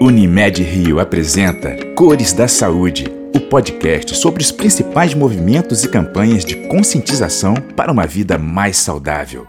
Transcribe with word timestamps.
Unimed 0.00 0.62
Rio 0.62 1.00
apresenta 1.00 1.76
Cores 1.96 2.32
da 2.32 2.46
Saúde, 2.46 3.06
o 3.34 3.40
podcast 3.40 4.16
sobre 4.16 4.40
os 4.40 4.52
principais 4.52 5.12
movimentos 5.12 5.82
e 5.82 5.88
campanhas 5.88 6.44
de 6.44 6.54
conscientização 6.68 7.54
para 7.76 7.90
uma 7.90 8.06
vida 8.06 8.38
mais 8.38 8.76
saudável. 8.76 9.44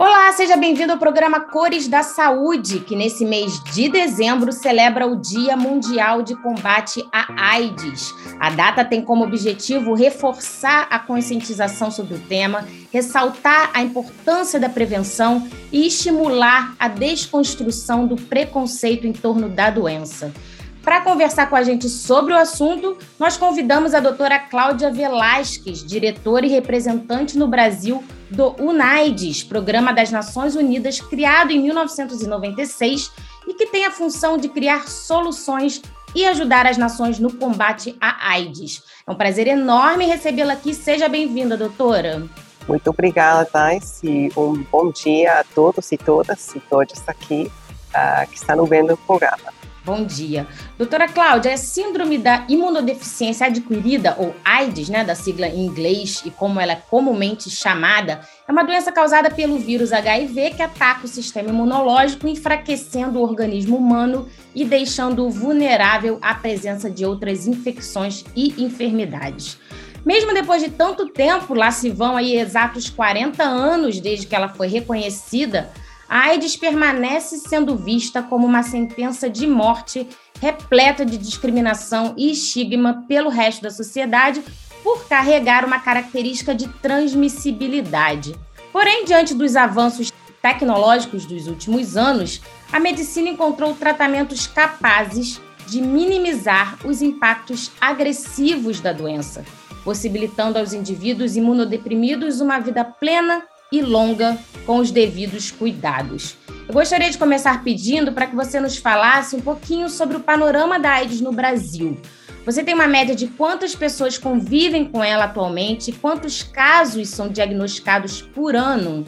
Olá, 0.00 0.30
seja 0.32 0.56
bem-vindo 0.56 0.92
ao 0.92 0.98
programa 0.98 1.40
Cores 1.40 1.88
da 1.88 2.04
Saúde, 2.04 2.78
que 2.78 2.94
nesse 2.94 3.24
mês 3.24 3.60
de 3.64 3.88
dezembro 3.88 4.52
celebra 4.52 5.08
o 5.08 5.16
Dia 5.16 5.56
Mundial 5.56 6.22
de 6.22 6.36
Combate 6.36 7.04
à 7.12 7.50
AIDS. 7.54 8.14
A 8.38 8.48
data 8.48 8.84
tem 8.84 9.02
como 9.02 9.24
objetivo 9.24 9.94
reforçar 9.94 10.86
a 10.88 11.00
conscientização 11.00 11.90
sobre 11.90 12.14
o 12.14 12.20
tema, 12.20 12.64
ressaltar 12.92 13.72
a 13.74 13.82
importância 13.82 14.60
da 14.60 14.68
prevenção 14.68 15.48
e 15.72 15.88
estimular 15.88 16.76
a 16.78 16.86
desconstrução 16.86 18.06
do 18.06 18.14
preconceito 18.14 19.04
em 19.04 19.12
torno 19.12 19.48
da 19.48 19.68
doença. 19.68 20.32
Para 20.80 21.00
conversar 21.00 21.50
com 21.50 21.56
a 21.56 21.64
gente 21.64 21.88
sobre 21.88 22.32
o 22.32 22.38
assunto, 22.38 22.96
nós 23.18 23.36
convidamos 23.36 23.92
a 23.94 24.00
doutora 24.00 24.38
Cláudia 24.38 24.92
Velasquez, 24.92 25.84
diretora 25.84 26.46
e 26.46 26.50
representante 26.50 27.36
no 27.36 27.48
Brasil 27.48 28.00
do 28.30 28.54
UNAIDS, 28.58 29.42
Programa 29.42 29.92
das 29.92 30.10
Nações 30.10 30.54
Unidas, 30.54 31.00
criado 31.00 31.50
em 31.50 31.60
1996 31.60 33.10
e 33.46 33.54
que 33.54 33.66
tem 33.66 33.86
a 33.86 33.90
função 33.90 34.36
de 34.36 34.48
criar 34.48 34.88
soluções 34.88 35.82
e 36.14 36.26
ajudar 36.26 36.66
as 36.66 36.76
nações 36.76 37.18
no 37.18 37.32
combate 37.32 37.96
à 38.00 38.30
AIDS. 38.32 38.82
É 39.06 39.10
um 39.10 39.14
prazer 39.14 39.46
enorme 39.46 40.06
recebê-la 40.06 40.54
aqui. 40.54 40.74
Seja 40.74 41.08
bem-vinda, 41.08 41.56
doutora. 41.56 42.26
Muito 42.66 42.90
obrigada, 42.90 43.46
Thais, 43.46 44.00
e 44.02 44.30
um 44.36 44.62
bom 44.70 44.90
dia 44.90 45.40
a 45.40 45.44
todos 45.44 45.90
e 45.90 45.96
todas 45.96 46.54
e 46.54 46.60
todos 46.60 47.02
aqui 47.06 47.50
uh, 47.90 48.28
que 48.28 48.36
estão 48.36 48.64
vendo 48.66 48.92
o 48.92 48.96
programa. 48.98 49.58
Bom 49.88 50.04
dia. 50.04 50.46
Doutora 50.76 51.08
Cláudia, 51.08 51.54
a 51.54 51.56
síndrome 51.56 52.18
da 52.18 52.44
imunodeficiência 52.46 53.46
adquirida, 53.46 54.14
ou 54.18 54.36
AIDS, 54.44 54.90
né, 54.90 55.02
da 55.02 55.14
sigla 55.14 55.48
em 55.48 55.64
inglês 55.64 56.22
e 56.26 56.30
como 56.30 56.60
ela 56.60 56.72
é 56.72 56.82
comumente 56.90 57.48
chamada, 57.48 58.20
é 58.46 58.52
uma 58.52 58.64
doença 58.64 58.92
causada 58.92 59.30
pelo 59.30 59.56
vírus 59.56 59.90
HIV 59.90 60.50
que 60.50 60.62
ataca 60.62 61.06
o 61.06 61.08
sistema 61.08 61.48
imunológico, 61.48 62.28
enfraquecendo 62.28 63.18
o 63.18 63.22
organismo 63.22 63.78
humano 63.78 64.28
e 64.54 64.62
deixando-o 64.62 65.30
vulnerável 65.30 66.18
à 66.20 66.34
presença 66.34 66.90
de 66.90 67.06
outras 67.06 67.46
infecções 67.46 68.26
e 68.36 68.62
enfermidades. 68.62 69.58
Mesmo 70.04 70.34
depois 70.34 70.62
de 70.62 70.68
tanto 70.68 71.08
tempo, 71.08 71.54
lá 71.54 71.70
se 71.70 71.88
vão 71.88 72.14
aí 72.14 72.36
exatos 72.36 72.90
40 72.90 73.42
anos 73.42 74.00
desde 74.00 74.26
que 74.26 74.36
ela 74.36 74.50
foi 74.50 74.68
reconhecida, 74.68 75.70
a 76.08 76.20
AIDS 76.28 76.56
permanece 76.56 77.38
sendo 77.38 77.76
vista 77.76 78.22
como 78.22 78.46
uma 78.46 78.62
sentença 78.62 79.28
de 79.28 79.46
morte 79.46 80.08
repleta 80.40 81.04
de 81.04 81.18
discriminação 81.18 82.14
e 82.16 82.30
estigma 82.30 83.04
pelo 83.06 83.28
resto 83.28 83.62
da 83.62 83.70
sociedade 83.70 84.42
por 84.82 85.06
carregar 85.06 85.64
uma 85.64 85.80
característica 85.80 86.54
de 86.54 86.68
transmissibilidade. 86.68 88.34
Porém, 88.72 89.04
diante 89.04 89.34
dos 89.34 89.56
avanços 89.56 90.12
tecnológicos 90.40 91.26
dos 91.26 91.46
últimos 91.46 91.96
anos, 91.96 92.40
a 92.72 92.78
medicina 92.78 93.28
encontrou 93.28 93.74
tratamentos 93.74 94.46
capazes 94.46 95.40
de 95.66 95.82
minimizar 95.82 96.78
os 96.86 97.02
impactos 97.02 97.70
agressivos 97.80 98.80
da 98.80 98.92
doença, 98.92 99.44
possibilitando 99.84 100.58
aos 100.58 100.72
indivíduos 100.72 101.36
imunodeprimidos 101.36 102.40
uma 102.40 102.58
vida 102.58 102.84
plena 102.84 103.44
e 103.70 103.82
longa 103.82 104.38
com 104.66 104.78
os 104.78 104.90
devidos 104.90 105.50
cuidados. 105.50 106.36
Eu 106.66 106.74
gostaria 106.74 107.10
de 107.10 107.16
começar 107.16 107.62
pedindo 107.64 108.12
para 108.12 108.26
que 108.26 108.36
você 108.36 108.60
nos 108.60 108.76
falasse 108.76 109.34
um 109.36 109.40
pouquinho 109.40 109.88
sobre 109.88 110.16
o 110.16 110.20
panorama 110.20 110.78
da 110.78 110.90
AIDS 110.90 111.20
no 111.20 111.32
Brasil. 111.32 111.98
Você 112.44 112.62
tem 112.62 112.74
uma 112.74 112.86
média 112.86 113.14
de 113.14 113.26
quantas 113.28 113.74
pessoas 113.74 114.16
convivem 114.16 114.86
com 114.86 115.04
ela 115.04 115.24
atualmente 115.24 115.90
e 115.90 115.94
quantos 115.94 116.42
casos 116.42 117.08
são 117.08 117.28
diagnosticados 117.28 118.22
por 118.22 118.56
ano? 118.56 119.06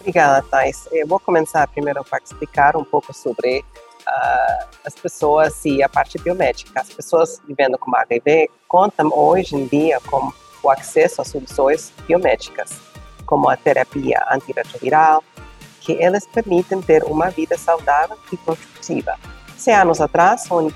Obrigada, 0.00 0.44
Thais. 0.48 0.88
Eu 0.90 1.06
vou 1.06 1.20
começar 1.20 1.66
primeiro 1.68 2.04
para 2.04 2.20
explicar 2.22 2.76
um 2.76 2.84
pouco 2.84 3.12
sobre 3.14 3.60
uh, 3.60 4.66
as 4.84 4.94
pessoas 4.94 5.64
e 5.64 5.80
a 5.80 5.88
parte 5.88 6.18
biomédica. 6.18 6.80
As 6.80 6.88
pessoas 6.88 7.40
vivendo 7.46 7.78
com 7.78 7.94
HIV 7.94 8.50
contam 8.66 9.12
hoje 9.12 9.54
em 9.54 9.66
dia 9.66 10.00
com 10.00 10.32
o 10.62 10.70
acesso 10.70 11.20
a 11.20 11.24
soluções 11.24 11.92
biomédicas 12.06 12.91
como 13.32 13.48
a 13.48 13.56
terapia 13.56 14.22
antirretroviral, 14.30 15.24
que 15.80 15.96
elas 16.02 16.26
permitem 16.26 16.82
ter 16.82 17.02
uma 17.04 17.30
vida 17.30 17.56
saudável 17.56 18.18
e 18.30 18.36
produtiva. 18.36 19.18
Cem 19.56 19.74
anos 19.74 20.02
atrás, 20.02 20.46
o, 20.50 20.70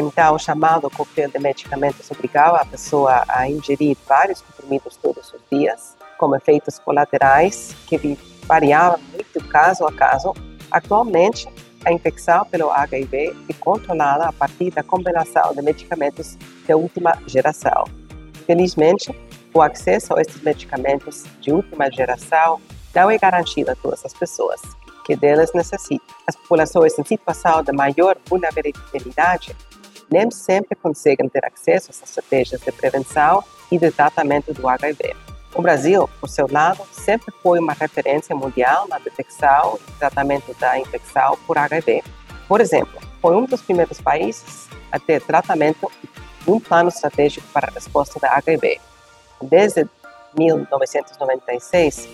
então 0.00 0.36
chamado 0.36 0.90
coquetel 0.90 1.30
de 1.30 1.38
medicamentos 1.38 2.10
obrigava 2.10 2.56
a 2.56 2.64
pessoa 2.64 3.22
a 3.28 3.48
ingerir 3.48 3.96
vários 4.04 4.42
comprimidos 4.42 4.96
todos 4.96 5.32
os 5.32 5.40
dias, 5.48 5.96
com 6.18 6.34
efeitos 6.34 6.76
colaterais 6.80 7.72
que 7.86 8.18
variavam 8.48 8.98
muito 9.12 9.48
caso 9.48 9.86
a 9.86 9.92
caso. 9.92 10.34
Atualmente, 10.72 11.46
a 11.84 11.92
infecção 11.92 12.44
pelo 12.46 12.68
HIV 12.72 13.36
é 13.48 13.52
controlada 13.60 14.26
a 14.26 14.32
partir 14.32 14.72
da 14.72 14.82
combinação 14.82 15.54
de 15.54 15.62
medicamentos 15.62 16.36
de 16.66 16.74
última 16.74 17.16
geração. 17.28 17.84
Felizmente, 18.44 19.14
o 19.56 19.62
acesso 19.62 20.14
a 20.14 20.20
esses 20.20 20.42
medicamentos 20.42 21.24
de 21.40 21.50
última 21.50 21.90
geração 21.90 22.60
não 22.94 23.10
é 23.10 23.16
garantido 23.16 23.70
a 23.70 23.74
todas 23.74 24.04
as 24.04 24.12
pessoas 24.12 24.60
que 25.04 25.16
deles 25.16 25.50
necessitam. 25.54 26.14
As 26.26 26.36
populações 26.36 26.98
em 26.98 27.04
situação 27.04 27.62
de 27.62 27.72
maior 27.72 28.18
vulnerabilidade 28.26 29.56
nem 30.10 30.30
sempre 30.30 30.76
conseguem 30.76 31.28
ter 31.28 31.44
acesso 31.44 31.90
às 31.90 32.02
estratégias 32.02 32.60
de 32.60 32.70
prevenção 32.70 33.42
e 33.72 33.78
de 33.78 33.90
tratamento 33.90 34.52
do 34.52 34.68
HIV. 34.68 35.16
O 35.54 35.62
Brasil, 35.62 36.08
por 36.20 36.28
seu 36.28 36.46
lado, 36.50 36.82
sempre 36.92 37.32
foi 37.42 37.58
uma 37.58 37.72
referência 37.72 38.36
mundial 38.36 38.86
na 38.88 38.98
detecção 38.98 39.78
e 39.88 39.92
tratamento 39.92 40.54
da 40.60 40.78
infecção 40.78 41.38
por 41.46 41.56
HIV. 41.56 42.02
Por 42.46 42.60
exemplo, 42.60 43.00
foi 43.22 43.34
um 43.34 43.46
dos 43.46 43.62
primeiros 43.62 44.02
países 44.02 44.68
a 44.92 44.98
ter 44.98 45.22
tratamento 45.22 45.90
e 46.46 46.50
um 46.50 46.60
plano 46.60 46.90
estratégico 46.90 47.46
para 47.54 47.68
a 47.68 47.72
resposta 47.72 48.20
da 48.20 48.36
HIV 48.36 48.78
desde 49.42 49.86
1996, 50.38 52.08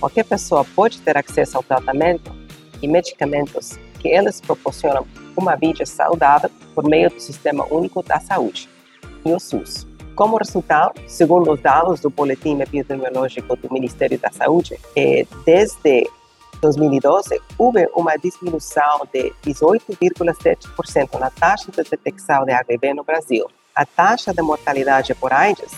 qualquer 0.00 0.24
pessoa 0.24 0.64
pode 0.64 1.00
ter 1.00 1.16
acesso 1.16 1.56
ao 1.56 1.62
tratamento 1.62 2.34
e 2.82 2.88
medicamentos 2.88 3.78
que 4.00 4.08
eles 4.08 4.40
proporcionam 4.40 5.06
uma 5.36 5.56
vida 5.56 5.84
saudável 5.86 6.50
por 6.74 6.84
meio 6.84 7.10
do 7.10 7.20
Sistema 7.20 7.66
Único 7.72 8.02
da 8.02 8.20
Saúde, 8.20 8.68
e 9.24 9.32
o 9.32 9.40
SUS. 9.40 9.86
Como 10.14 10.36
resultado, 10.36 11.00
segundo 11.08 11.50
os 11.50 11.60
dados 11.60 12.00
do 12.00 12.10
Boletim 12.10 12.60
Epidemiológico 12.60 13.56
do 13.56 13.72
Ministério 13.72 14.18
da 14.18 14.30
Saúde, 14.30 14.78
eh, 14.94 15.26
desde 15.44 16.08
2012 16.60 17.40
houve 17.58 17.88
uma 17.94 18.16
diminuição 18.16 19.00
de 19.12 19.32
18,7% 19.44 21.18
na 21.18 21.30
taxa 21.30 21.72
de 21.72 21.82
detecção 21.82 22.44
de 22.44 22.52
HIV 22.52 22.94
no 22.94 23.02
Brasil. 23.02 23.46
A 23.74 23.84
taxa 23.84 24.32
de 24.32 24.40
mortalidade 24.40 25.14
por 25.16 25.32
AIDS 25.32 25.72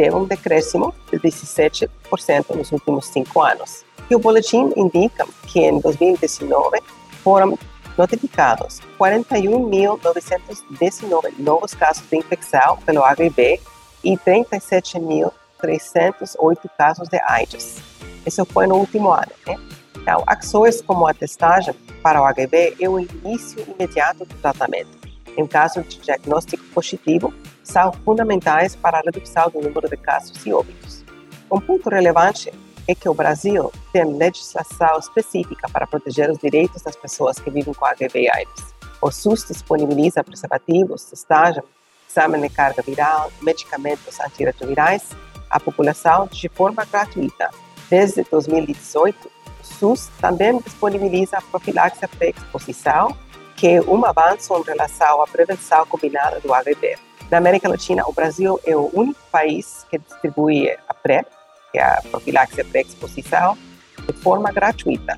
teve 0.00 0.16
um 0.16 0.24
decréscimo 0.24 0.94
de 1.12 1.20
17% 1.20 2.56
nos 2.56 2.72
últimos 2.72 3.04
cinco 3.08 3.42
anos. 3.42 3.84
E 4.08 4.14
o 4.14 4.18
boletim 4.18 4.72
indica 4.74 5.26
que 5.46 5.60
em 5.60 5.78
2019 5.78 6.80
foram 7.22 7.58
notificados 7.98 8.80
41.919 8.98 11.34
novos 11.38 11.74
casos 11.74 12.02
de 12.10 12.16
infecção 12.16 12.78
pelo 12.78 13.04
HIV 13.04 13.60
e 14.02 14.16
37.308 14.16 16.70
casos 16.78 17.06
de 17.10 17.20
AIDS. 17.20 17.76
Isso 18.24 18.46
foi 18.46 18.66
no 18.66 18.76
último 18.76 19.10
ano. 19.10 19.32
Né? 19.46 19.58
Então, 19.98 20.24
ações 20.26 20.80
como 20.80 21.06
a 21.06 21.12
testagem 21.12 21.74
para 22.02 22.22
o 22.22 22.24
HIV 22.24 22.76
é 22.80 22.88
o 22.88 22.98
início 22.98 23.62
imediato 23.76 24.24
do 24.24 24.34
tratamento. 24.36 24.99
Em 25.36 25.46
caso 25.46 25.82
de 25.82 25.98
diagnóstico 25.98 26.64
positivo, 26.74 27.32
são 27.62 27.92
fundamentais 27.92 28.74
para 28.74 28.98
a 28.98 29.02
redução 29.02 29.50
do 29.50 29.60
número 29.60 29.88
de 29.88 29.96
casos 29.96 30.44
e 30.44 30.52
óbitos. 30.52 31.04
Um 31.50 31.60
ponto 31.60 31.88
relevante 31.88 32.52
é 32.86 32.94
que 32.94 33.08
o 33.08 33.14
Brasil 33.14 33.72
tem 33.92 34.04
legislação 34.04 34.98
específica 34.98 35.68
para 35.72 35.86
proteger 35.86 36.30
os 36.30 36.38
direitos 36.38 36.82
das 36.82 36.96
pessoas 36.96 37.38
que 37.38 37.50
vivem 37.50 37.74
com 37.74 37.84
HIV 37.84 38.22
e 38.22 38.30
AIDS. 38.30 38.74
O 39.00 39.10
SUS 39.10 39.46
disponibiliza 39.46 40.22
preservativos, 40.22 41.04
testagem, 41.04 41.62
exame 42.08 42.40
de 42.40 42.48
carga 42.48 42.82
viral, 42.82 43.32
medicamentos 43.40 44.18
antirretrovirais 44.20 45.10
à 45.48 45.58
população 45.58 46.26
de 46.26 46.48
forma 46.48 46.84
gratuita. 46.84 47.50
Desde 47.88 48.22
2018, 48.24 49.16
o 49.26 49.64
SUS 49.64 50.08
também 50.20 50.58
disponibiliza 50.58 51.40
profilaxia 51.50 52.08
pré-exposição, 52.08 53.16
que 53.60 53.68
é 53.68 53.82
um 53.82 54.02
avanço 54.06 54.56
em 54.56 54.62
relação 54.62 55.20
à 55.20 55.26
prevenção 55.26 55.84
combinada 55.84 56.40
do 56.40 56.54
HIV. 56.54 56.96
Na 57.30 57.36
América 57.36 57.68
Latina, 57.68 58.02
o 58.06 58.12
Brasil 58.12 58.58
é 58.64 58.74
o 58.74 58.90
único 58.94 59.20
país 59.30 59.86
que 59.90 59.98
distribui 59.98 60.70
a 60.88 60.94
PrEP, 60.94 61.26
que 61.70 61.78
é 61.78 61.82
a 61.82 62.02
profilaxia 62.10 62.64
pré-exposição, 62.64 63.58
de 64.06 64.14
forma 64.14 64.50
gratuita. 64.50 65.14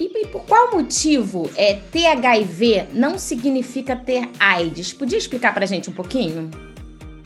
E, 0.00 0.26
por 0.28 0.42
qual 0.46 0.72
motivo 0.72 1.50
é, 1.54 1.74
ter 1.74 2.06
HIV 2.06 2.88
não 2.94 3.18
significa 3.18 3.94
ter 3.94 4.26
AIDS? 4.40 4.94
Podia 4.94 5.18
explicar 5.18 5.52
para 5.52 5.64
a 5.64 5.68
gente 5.68 5.90
um 5.90 5.92
pouquinho? 5.92 6.50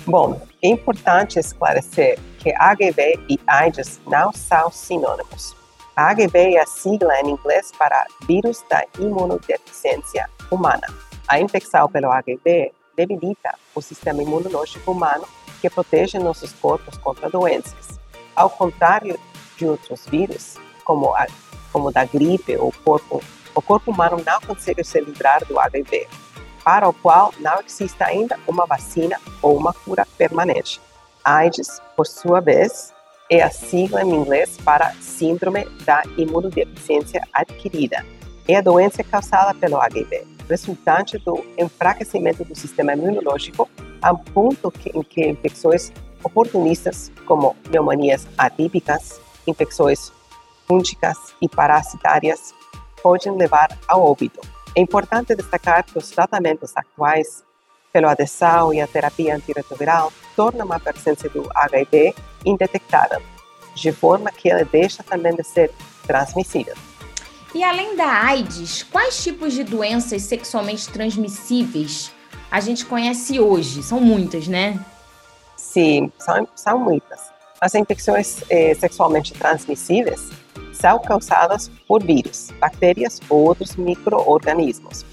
Bom, 0.05 0.41
é 0.61 0.69
importante 0.69 1.39
esclarecer 1.39 2.19
que 2.41 2.53
HIV 2.53 3.21
e 3.29 3.39
AIDS 3.47 4.01
não 4.05 4.33
são 4.33 4.73
sinônimos. 4.73 5.55
HIV 5.97 6.57
é 6.57 6.61
a 6.61 6.67
sigla 6.67 7.19
em 7.21 7.31
inglês 7.31 7.73
para 7.73 8.07
vírus 8.29 8.63
da 8.69 8.85
imunodeficiência 8.99 10.29
humana. 10.51 10.87
A 11.27 11.41
infecção 11.41 11.89
pelo 11.89 12.13
HIV 12.13 12.71
debilita 12.95 13.55
o 13.75 13.81
sistema 13.81 14.23
imunológico 14.23 14.93
humano 14.93 15.27
que 15.59 15.71
protege 15.71 16.19
nossos 16.19 16.53
corpos 16.53 16.99
contra 16.99 17.31
doenças. 17.31 17.99
Ao 18.35 18.51
contrário 18.51 19.19
de 19.57 19.67
outros 19.67 20.07
vírus, 20.07 20.57
como, 20.85 21.15
a, 21.15 21.27
como 21.73 21.91
da 21.91 22.05
gripe 22.05 22.59
ou 22.59 22.71
corpo, 22.85 23.23
o 23.55 23.63
corpo 23.63 23.91
humano 23.91 24.23
não 24.25 24.39
consegue 24.43 24.85
se 24.85 25.01
livrar 25.01 25.47
do 25.47 25.59
HIV, 25.59 26.07
para 26.63 26.87
o 26.87 26.93
qual 26.93 27.33
não 27.39 27.59
existe 27.67 28.03
ainda 28.03 28.39
uma 28.47 28.67
vacina 28.67 29.19
ou 29.41 29.57
uma 29.57 29.73
cura 29.73 30.07
permanente. 30.19 30.79
AIDS, 31.25 31.81
por 31.97 32.07
sua 32.07 32.41
vez, 32.41 32.93
é 33.29 33.43
a 33.43 33.51
sigla 33.51 34.03
em 34.03 34.15
inglês 34.15 34.57
para 34.65 34.93
Síndrome 35.01 35.65
da 35.85 36.03
Imunodeficiência 36.17 37.23
Adquirida. 37.33 38.05
É 38.47 38.57
a 38.57 38.61
doença 38.61 39.03
causada 39.03 39.53
pelo 39.55 39.81
HIV, 39.81 40.25
resultante 40.49 41.19
do 41.19 41.45
enfraquecimento 41.59 42.45
do 42.45 42.55
sistema 42.55 42.93
imunológico 42.93 43.69
a 44.01 44.15
ponto 44.15 44.71
que, 44.71 44.91
em 44.97 45.03
que 45.03 45.27
infecções 45.27 45.93
oportunistas, 46.23 47.11
como 47.27 47.55
pneumonias 47.65 48.27
atípicas, 48.39 49.21
infecções 49.47 50.13
fúngicas 50.67 51.17
e 51.43 51.49
parasitárias, 51.49 52.55
podem 53.03 53.37
levar 53.37 53.77
ao 53.89 54.03
óbito. 54.03 54.41
É 54.75 54.81
importante 54.81 55.35
destacar 55.35 55.85
que 55.85 55.99
os 55.99 56.11
tratamentos 56.11 56.73
atuais 56.77 57.45
pela 57.97 58.13
adesão 58.13 58.75
e 58.75 58.81
a 58.83 58.87
terapia 58.87 59.35
antirretroviral 59.35 60.13
tornam 60.37 60.71
a 60.71 60.79
presença 60.79 61.31
do 61.31 61.51
HIV 61.55 62.15
indetectável, 62.45 63.23
de 63.75 63.91
forma 63.91 64.31
que 64.31 64.51
ela 64.51 64.63
deixa 64.67 65.03
também 65.03 65.35
de 65.35 65.43
ser 65.43 65.71
transmissível. 66.07 66.75
E 67.55 67.65
além 67.65 67.97
da 67.97 68.05
AIDS, 68.05 68.83
quais 68.83 69.25
tipos 69.25 69.55
de 69.55 69.65
doenças 69.65 70.21
sexualmente 70.25 70.91
transmissíveis 70.91 72.13
a 72.51 72.61
gente 72.61 72.85
conhece 72.85 73.41
hoje? 73.41 73.83
São 73.83 73.99
muitas, 73.99 74.47
né? 74.47 74.79
Sim, 75.57 76.13
são, 76.19 76.47
são 76.55 76.79
muitas. 76.79 77.33
As 77.59 77.75
infecções 77.75 78.43
eh, 78.51 78.75
sexualmente 78.75 79.33
transmissíveis 79.33 80.29
são 80.71 80.99
causadas 80.99 81.71
por 81.89 82.05
vírus, 82.05 82.51
bactérias 82.61 83.23
ou 83.31 83.39
outros 83.47 83.75
micro-organismos. 83.75 85.07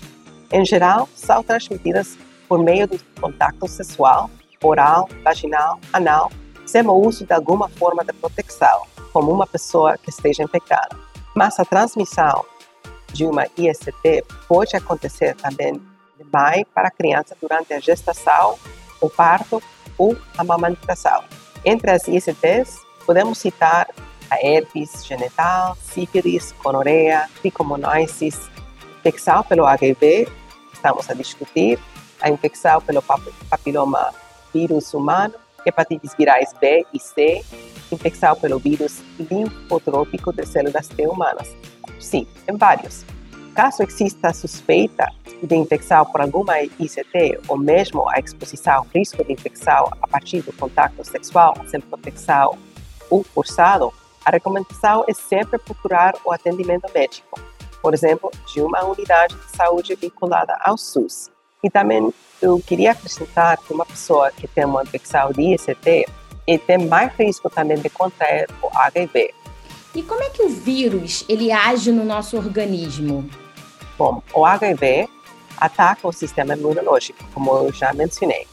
Em 0.51 0.65
geral, 0.65 1.07
são 1.15 1.41
transmitidas 1.41 2.17
por 2.47 2.59
meio 2.59 2.87
do 2.87 2.99
contato 3.19 3.67
sexual, 3.67 4.29
oral, 4.61 5.09
vaginal, 5.23 5.79
anal, 5.91 6.31
sem 6.65 6.85
o 6.87 6.93
uso 6.93 7.25
de 7.25 7.33
alguma 7.33 7.67
forma 7.69 8.03
de 8.03 8.13
proteção, 8.13 8.83
como 9.11 9.31
uma 9.31 9.45
pessoa 9.45 9.97
que 9.97 10.09
esteja 10.09 10.43
infectada. 10.43 10.95
Mas 11.35 11.59
a 11.59 11.65
transmissão 11.65 12.45
de 13.11 13.25
uma 13.25 13.45
IST 13.57 14.23
pode 14.47 14.75
acontecer 14.75 15.35
também 15.35 15.73
de 15.73 16.25
mãe 16.31 16.65
para 16.73 16.89
criança 16.89 17.35
durante 17.39 17.73
a 17.73 17.79
gestação, 17.79 18.57
o 19.01 19.09
parto 19.09 19.61
ou 19.97 20.17
a 20.37 20.41
amamentação. 20.41 21.23
Entre 21.63 21.91
as 21.91 22.07
ISTs, 22.07 22.81
podemos 23.05 23.37
citar 23.37 23.87
a 24.29 24.41
herpes 24.41 25.05
genital, 25.05 25.77
sífilis, 25.81 26.53
gonorreia, 26.63 27.29
tricomonosis, 27.41 28.49
infecção 28.99 29.43
pelo 29.43 29.65
HIV, 29.65 30.27
estamos 30.73 31.09
a 31.09 31.13
discutir, 31.13 31.79
a 32.23 32.29
infecção 32.29 32.81
pelo 32.81 33.03
papiloma 33.49 34.13
vírus 34.53 34.93
humano, 34.93 35.33
hepatites 35.65 36.15
virais 36.17 36.53
B 36.59 36.85
e 36.93 36.99
C, 36.99 37.43
infecção 37.91 38.35
pelo 38.35 38.57
vírus 38.57 39.01
linfotrópico 39.19 40.31
de 40.33 40.45
células 40.45 40.87
T 40.87 41.05
humanas. 41.05 41.55
Sim, 41.99 42.25
em 42.47 42.57
vários. 42.57 43.05
Caso 43.53 43.83
exista 43.83 44.33
suspeita 44.33 45.07
de 45.43 45.55
infecção 45.55 46.05
por 46.05 46.21
alguma 46.21 46.59
ICT 46.61 47.41
ou 47.47 47.57
mesmo 47.57 48.09
a 48.09 48.19
exposição 48.19 48.77
ao 48.77 48.87
risco 48.93 49.23
de 49.23 49.33
infecção 49.33 49.91
a 50.01 50.07
partir 50.07 50.41
do 50.41 50.53
contato 50.53 51.03
sexual 51.03 51.53
sem 51.67 51.79
proteção 51.81 52.57
ou 53.09 53.23
forçado, 53.23 53.93
a 54.25 54.31
recomendação 54.31 55.03
é 55.07 55.13
sempre 55.13 55.59
procurar 55.59 56.15
o 56.23 56.31
atendimento 56.31 56.89
médico, 56.95 57.39
por 57.81 57.93
exemplo, 57.93 58.31
de 58.53 58.61
uma 58.61 58.83
unidade 58.85 59.35
de 59.35 59.55
saúde 59.55 59.93
vinculada 59.95 60.57
ao 60.61 60.77
SUS. 60.77 61.32
E 61.63 61.69
também 61.69 62.13
eu 62.41 62.59
queria 62.59 62.91
acrescentar 62.91 63.57
que 63.57 63.73
uma 63.73 63.85
pessoa 63.85 64.29
que 64.31 64.47
tem 64.47 64.65
uma 64.65 64.83
infecção 64.83 65.31
de 65.31 65.53
ICT 65.53 66.05
e 66.45 66.57
tem 66.57 66.77
mais 66.87 67.13
risco 67.15 67.49
também 67.49 67.77
de 67.77 67.89
contrair 67.89 68.49
o 68.61 68.67
HIV. 68.77 69.33
E 69.95 70.03
como 70.03 70.21
é 70.21 70.29
que 70.29 70.43
o 70.43 70.49
vírus 70.49 71.23
ele 71.29 71.51
age 71.51 71.91
no 71.91 72.03
nosso 72.03 72.35
organismo? 72.35 73.29
Bom, 73.97 74.21
o 74.33 74.45
HIV 74.45 75.07
ataca 75.57 76.07
o 76.07 76.11
sistema 76.11 76.55
imunológico, 76.55 77.23
como 77.33 77.55
eu 77.57 77.71
já 77.71 77.93
mencionei, 77.93 78.45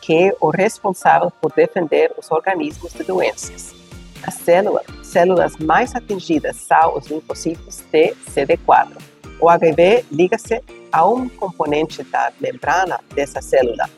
que 0.00 0.14
é 0.14 0.36
o 0.40 0.50
responsável 0.50 1.32
por 1.40 1.50
defender 1.52 2.12
os 2.16 2.30
organismos 2.30 2.92
de 2.92 3.02
doenças. 3.02 3.74
As 4.22 4.34
células, 4.34 4.84
células 5.02 5.56
mais 5.56 5.94
atingidas 5.94 6.56
são 6.56 6.96
os 6.96 7.06
linfócitos 7.06 7.78
T 7.90 8.14
CD4. 8.30 9.13
O 9.44 9.50
HIV 9.50 10.06
liga-se 10.10 10.62
a 10.90 11.06
um 11.06 11.28
componente 11.28 12.02
da 12.04 12.32
membrana 12.40 12.98
dessa 13.14 13.42
célula, 13.42 13.90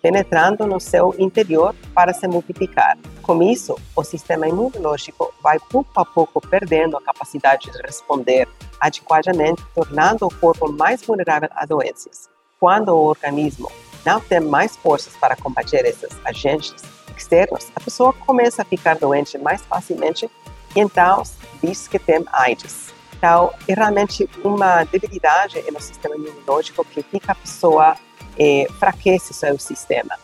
penetrando 0.00 0.64
no 0.64 0.78
seu 0.78 1.12
interior 1.18 1.74
para 1.92 2.12
se 2.12 2.28
multiplicar. 2.28 2.96
Com 3.20 3.42
isso, 3.42 3.76
o 3.96 4.04
sistema 4.04 4.46
imunológico 4.46 5.34
vai 5.42 5.58
pouco 5.58 5.90
a 5.98 6.04
pouco 6.04 6.40
perdendo 6.40 6.96
a 6.96 7.02
capacidade 7.02 7.68
de 7.68 7.82
responder 7.82 8.46
adequadamente, 8.78 9.60
tornando 9.74 10.24
o 10.26 10.34
corpo 10.36 10.70
mais 10.70 11.02
vulnerável 11.02 11.48
a 11.50 11.66
doenças. 11.66 12.28
Quando 12.60 12.90
o 12.90 13.02
organismo 13.02 13.72
não 14.06 14.20
tem 14.20 14.38
mais 14.38 14.76
forças 14.76 15.16
para 15.16 15.34
combater 15.34 15.84
esses 15.84 16.16
agentes 16.24 16.76
externos, 17.16 17.72
a 17.74 17.80
pessoa 17.80 18.12
começa 18.12 18.62
a 18.62 18.64
ficar 18.64 18.96
doente 18.98 19.36
mais 19.36 19.62
facilmente 19.62 20.30
e 20.76 20.80
então 20.80 21.24
diz 21.60 21.88
que 21.88 21.98
tem 21.98 22.24
AIDS. 22.30 23.01
É 23.68 23.74
realmente 23.74 24.28
uma 24.42 24.84
debilidade 24.84 25.62
no 25.70 25.80
sistema 25.80 26.16
imunológico 26.16 26.84
que 26.84 27.02
fica 27.02 27.32
a 27.32 27.34
pessoa 27.34 27.96
é, 28.38 28.62
enfraquece 28.62 29.32
seu 29.32 29.58
sistema. 29.58 30.18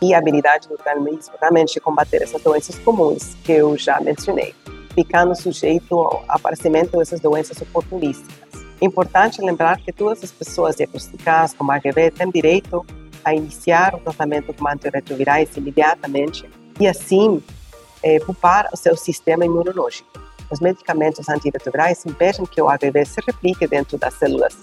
E 0.00 0.12
a 0.12 0.18
habilidade 0.18 0.66
do 0.66 0.74
organismo 0.74 1.34
realmente 1.40 1.78
combater 1.78 2.22
essas 2.22 2.42
doenças 2.42 2.76
comuns 2.80 3.36
que 3.44 3.52
eu 3.52 3.78
já 3.78 4.00
mencionei, 4.00 4.54
ficando 4.92 5.34
sujeito 5.36 5.96
ao 5.96 6.24
aparecimento 6.26 6.98
dessas 6.98 7.20
doenças 7.20 7.60
oportunísticas. 7.62 8.64
É 8.80 8.84
importante 8.84 9.40
lembrar 9.40 9.78
que 9.78 9.92
todas 9.92 10.24
as 10.24 10.32
pessoas 10.32 10.74
diagnosticadas 10.74 11.54
com 11.54 11.70
HIV 11.70 12.10
têm 12.10 12.30
direito 12.30 12.84
a 13.24 13.32
iniciar 13.32 13.94
o 13.94 14.00
tratamento 14.00 14.52
com 14.52 14.66
antirretrovirais 14.66 15.56
imediatamente 15.56 16.50
e 16.80 16.88
assim 16.88 17.40
é, 18.02 18.18
poupar 18.18 18.68
o 18.72 18.76
seu 18.76 18.96
sistema 18.96 19.44
imunológico. 19.44 20.21
Os 20.52 20.60
medicamentos 20.60 21.30
antirretrovirais 21.30 22.04
impedem 22.04 22.44
que 22.44 22.60
o 22.60 22.68
HIV 22.68 23.06
se 23.06 23.22
replique 23.26 23.66
dentro 23.66 23.96
das 23.96 24.12
células 24.12 24.54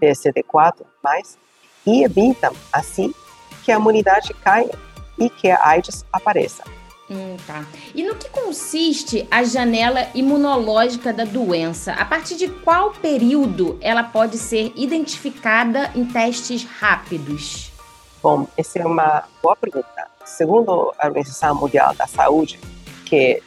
TCD4+, 0.00 0.74
e 1.84 2.04
evitam, 2.04 2.52
assim, 2.72 3.12
que 3.64 3.72
a 3.72 3.74
imunidade 3.76 4.32
caia 4.34 4.70
e 5.18 5.28
que 5.28 5.50
a 5.50 5.58
AIDS 5.66 6.04
apareça. 6.12 6.62
Hum, 7.10 7.36
tá. 7.44 7.64
E 7.92 8.04
no 8.04 8.14
que 8.14 8.30
consiste 8.30 9.26
a 9.32 9.42
janela 9.42 10.06
imunológica 10.14 11.12
da 11.12 11.24
doença? 11.24 11.92
A 11.94 12.04
partir 12.04 12.36
de 12.36 12.46
qual 12.46 12.92
período 12.92 13.76
ela 13.80 14.04
pode 14.04 14.38
ser 14.38 14.72
identificada 14.76 15.90
em 15.96 16.04
testes 16.04 16.62
rápidos? 16.64 17.72
Bom, 18.22 18.46
essa 18.56 18.78
é 18.78 18.86
uma 18.86 19.24
boa 19.42 19.56
pergunta. 19.56 20.06
Segundo 20.24 20.94
a 20.96 21.06
Organização 21.08 21.56
Mundial 21.56 21.92
da 21.96 22.06
Saúde, 22.06 22.60
que 23.04 23.16
é 23.16 23.40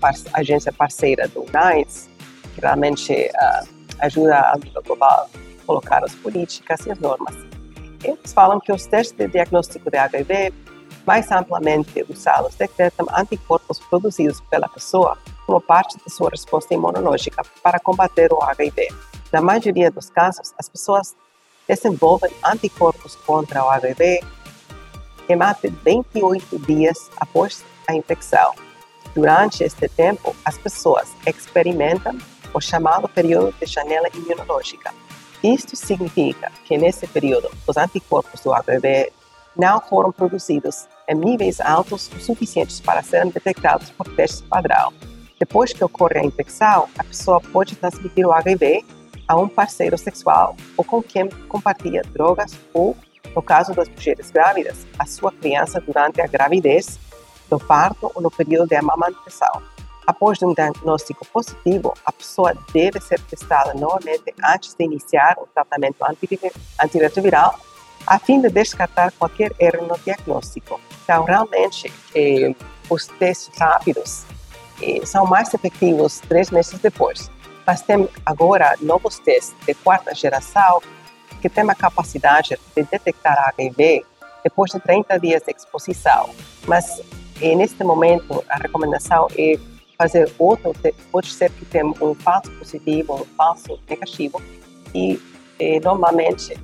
nossa 0.00 0.28
agência 0.32 0.72
parceira 0.72 1.28
do 1.28 1.44
NICE, 1.44 2.08
que 2.54 2.60
realmente 2.60 3.12
uh, 3.12 3.68
ajuda 4.00 4.52
a 4.52 4.56
nível 4.56 4.82
global 4.82 5.28
colocar 5.66 6.02
as 6.02 6.14
políticas 6.14 6.86
e 6.86 6.92
as 6.92 6.98
normas. 6.98 7.34
Eles 8.02 8.32
falam 8.32 8.60
que 8.60 8.72
os 8.72 8.86
testes 8.86 9.16
de 9.16 9.28
diagnóstico 9.28 9.90
de 9.90 9.98
HIV 9.98 10.52
mais 11.06 11.30
amplamente 11.30 12.04
usados 12.08 12.54
detectam 12.54 13.06
anticorpos 13.16 13.78
produzidos 13.78 14.40
pela 14.50 14.68
pessoa 14.68 15.18
como 15.46 15.60
parte 15.60 15.96
de 16.04 16.12
sua 16.12 16.30
resposta 16.30 16.74
imunológica 16.74 17.42
para 17.62 17.80
combater 17.80 18.32
o 18.32 18.42
HIV. 18.42 18.88
Na 19.32 19.40
maioria 19.40 19.90
dos 19.90 20.10
casos, 20.10 20.52
as 20.58 20.68
pessoas 20.68 21.16
desenvolvem 21.66 22.30
anticorpos 22.44 23.14
contra 23.16 23.64
o 23.64 23.68
HIV 23.68 24.20
em 25.28 25.36
de 25.36 25.68
28 25.84 26.58
dias 26.60 27.10
após 27.18 27.64
a 27.86 27.94
infecção. 27.94 28.67
Durante 29.14 29.64
este 29.64 29.88
tempo, 29.88 30.34
as 30.44 30.56
pessoas 30.58 31.08
experimentam 31.26 32.16
o 32.54 32.60
chamado 32.60 33.08
período 33.08 33.54
de 33.58 33.66
janela 33.66 34.08
imunológica. 34.14 34.92
Isto 35.42 35.76
significa 35.76 36.50
que 36.64 36.76
nesse 36.76 37.06
período 37.06 37.50
os 37.66 37.76
anticorpos 37.76 38.40
do 38.40 38.52
HIV 38.52 39.12
não 39.56 39.80
foram 39.80 40.12
produzidos 40.12 40.86
em 41.08 41.14
níveis 41.14 41.60
altos 41.60 42.10
o 42.16 42.20
suficientes 42.20 42.80
para 42.80 43.02
serem 43.02 43.30
detectados 43.30 43.90
por 43.90 44.06
testes 44.14 44.40
padrão. 44.42 44.92
Depois 45.38 45.72
que 45.72 45.84
ocorre 45.84 46.18
a 46.18 46.24
infecção, 46.24 46.88
a 46.98 47.04
pessoa 47.04 47.40
pode 47.40 47.76
transmitir 47.76 48.26
o 48.26 48.32
HIV 48.32 48.84
a 49.26 49.36
um 49.36 49.48
parceiro 49.48 49.96
sexual 49.96 50.56
ou 50.76 50.84
com 50.84 51.02
quem 51.02 51.28
compartilha 51.48 52.02
drogas 52.12 52.58
ou, 52.72 52.96
no 53.34 53.42
caso 53.42 53.72
das 53.74 53.88
mulheres 53.88 54.30
grávidas, 54.30 54.86
a 54.98 55.06
sua 55.06 55.30
criança 55.30 55.80
durante 55.80 56.20
a 56.20 56.26
gravidez, 56.26 56.98
no 57.50 57.58
parto 57.58 58.10
ou 58.14 58.22
no 58.22 58.30
período 58.30 58.68
de 58.68 58.76
amamentação. 58.76 59.62
Após 60.06 60.42
um 60.42 60.54
diagnóstico 60.54 61.26
positivo, 61.26 61.92
a 62.04 62.10
pessoa 62.10 62.54
deve 62.72 62.98
ser 63.00 63.20
testada 63.20 63.74
novamente 63.74 64.34
antes 64.42 64.74
de 64.74 64.84
iniciar 64.84 65.36
o 65.38 65.46
tratamento 65.46 66.02
antirretroviral, 66.82 67.58
a 68.06 68.18
fim 68.18 68.40
de 68.40 68.48
descartar 68.48 69.12
qualquer 69.12 69.52
erro 69.58 69.86
no 69.86 69.98
diagnóstico. 69.98 70.80
Então, 71.04 71.24
realmente, 71.24 71.92
eh, 72.14 72.54
os 72.88 73.06
testes 73.06 73.50
rápidos 73.58 74.24
eh, 74.82 75.04
são 75.04 75.26
mais 75.26 75.52
efetivos 75.52 76.20
três 76.20 76.50
meses 76.50 76.78
depois. 76.78 77.30
Mas 77.66 77.82
tem 77.82 78.08
agora 78.24 78.76
novos 78.80 79.18
testes 79.18 79.54
de 79.66 79.74
quarta 79.74 80.14
geração 80.14 80.80
que 81.42 81.50
têm 81.50 81.68
a 81.70 81.74
capacidade 81.74 82.58
de 82.74 82.82
detectar 82.82 83.38
HIV 83.50 84.06
depois 84.42 84.70
de 84.70 84.80
30 84.80 85.18
dias 85.18 85.42
de 85.42 85.52
exposição. 85.52 86.30
Mas, 86.66 87.02
eh, 87.40 87.54
neste 87.54 87.82
momento, 87.84 88.44
a 88.48 88.56
recomendação 88.56 89.28
é 89.36 89.58
fazer 89.96 90.32
outro, 90.38 90.72
pode 91.10 91.32
ser 91.32 91.50
que 91.50 91.64
tenha 91.64 91.84
um 91.84 92.14
falso 92.14 92.50
positivo, 92.52 93.14
um 93.14 93.24
falso 93.36 93.78
negativo, 93.88 94.40
e 94.94 95.20
eh, 95.58 95.80
normalmente 95.80 96.54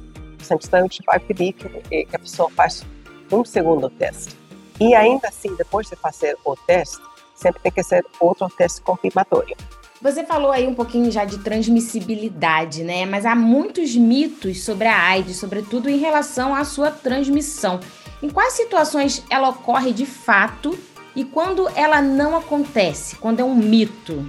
o 0.40 0.66
saúde 0.66 1.00
vai 1.06 1.18
pedir 1.18 1.52
que, 1.52 1.66
eh, 1.90 2.04
que 2.04 2.16
a 2.16 2.18
pessoa 2.18 2.50
faça 2.50 2.84
um 3.32 3.44
segundo 3.44 3.90
teste. 3.90 4.36
E 4.80 4.94
ainda 4.94 5.28
assim, 5.28 5.54
depois 5.56 5.88
de 5.88 5.96
fazer 5.96 6.36
o 6.44 6.56
teste, 6.56 7.00
sempre 7.34 7.60
tem 7.62 7.72
que 7.72 7.82
ser 7.82 8.04
outro 8.20 8.48
teste 8.48 8.80
confirmatório. 8.82 9.56
Você 10.00 10.22
falou 10.24 10.50
aí 10.50 10.66
um 10.66 10.74
pouquinho 10.74 11.10
já 11.10 11.24
de 11.24 11.38
transmissibilidade, 11.38 12.84
né? 12.84 13.06
Mas 13.06 13.24
há 13.24 13.34
muitos 13.34 13.96
mitos 13.96 14.62
sobre 14.62 14.86
a 14.86 15.02
AIDS, 15.02 15.38
sobretudo 15.38 15.88
em 15.88 15.98
relação 15.98 16.54
à 16.54 16.62
sua 16.62 16.90
transmissão. 16.90 17.80
Em 18.22 18.30
quais 18.30 18.54
situações 18.54 19.24
ela 19.28 19.50
ocorre 19.50 19.92
de 19.92 20.06
fato 20.06 20.78
e 21.14 21.24
quando 21.24 21.68
ela 21.76 22.00
não 22.00 22.36
acontece, 22.36 23.16
quando 23.16 23.40
é 23.40 23.44
um 23.44 23.54
mito? 23.54 24.24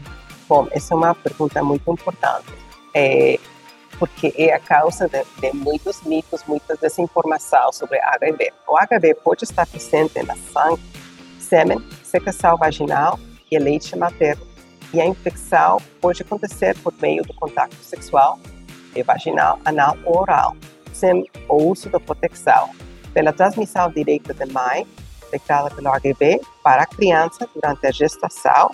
Bom, 0.48 0.68
essa 0.72 0.94
é 0.94 0.98
uma 0.98 1.16
pergunta 1.16 1.64
muito 1.64 1.90
importante, 1.92 2.54
é, 2.94 3.40
porque 3.98 4.34
é 4.38 4.54
a 4.54 4.60
causa 4.60 5.08
de, 5.08 5.24
de, 5.40 5.56
muitos 5.56 6.02
mitos, 6.04 6.44
muita 6.48 6.76
desinformação 6.76 7.72
sobre 7.72 8.00
HIV. 8.00 8.54
O 8.68 8.78
HIV 8.78 9.16
pode 9.16 9.44
estar 9.44 9.66
presente 9.66 10.22
na 10.22 10.36
sangue, 10.54 10.84
sêmen, 11.40 11.84
secreção 12.04 12.58
vaginal 12.58 13.20
e 13.50 13.58
leite 13.58 13.96
materno. 13.96 14.46
E 14.94 15.02
a 15.02 15.06
infecção 15.06 15.78
pode 16.00 16.22
acontecer 16.22 16.78
por 16.80 16.94
meio 17.02 17.24
do 17.24 17.34
contato 17.34 17.76
sexual, 17.82 18.40
vaginal, 19.04 19.60
anal 19.66 19.98
ou 20.06 20.22
oral, 20.22 20.56
sem 20.94 21.28
o 21.50 21.64
uso 21.64 21.90
da 21.90 22.00
proteção, 22.00 22.70
pela 23.16 23.32
transmissão 23.32 23.90
direta 23.90 24.34
de 24.34 24.46
mãe 24.52 24.86
infectada 25.26 25.72
pelo 25.72 25.88
HIV 25.88 26.42
para 26.62 26.84
a 26.84 26.86
criança 26.86 27.50
durante 27.56 27.88
a 27.88 27.92
gestação, 27.92 28.70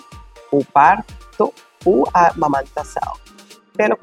o 0.50 0.64
parto 0.64 1.54
ou 1.84 2.08
a 2.12 2.28
amamentação, 2.30 3.14
pelo 3.74 3.96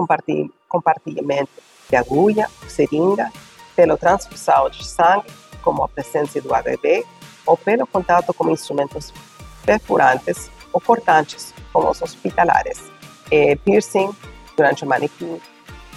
compartilhamento 0.67 1.51
de 1.89 1.95
agulha, 1.95 2.49
seringa, 2.67 3.31
pela 3.75 3.97
transfusão 3.97 4.69
de 4.69 4.85
sangue, 4.87 5.27
como 5.61 5.83
a 5.83 5.89
presença 5.89 6.41
do 6.41 6.53
HIV, 6.53 7.05
ou 7.45 7.57
pelo 7.57 7.85
contato 7.85 8.33
com 8.33 8.49
instrumentos 8.49 9.13
perfurantes 9.65 10.49
ou 10.71 10.79
cortantes, 10.79 11.53
como 11.73 11.89
os 11.89 12.01
hospitalares, 12.01 12.81
e 13.31 13.55
piercing 13.57 14.09
durante 14.55 14.85
o 14.85 14.87
manequim, 14.87 15.39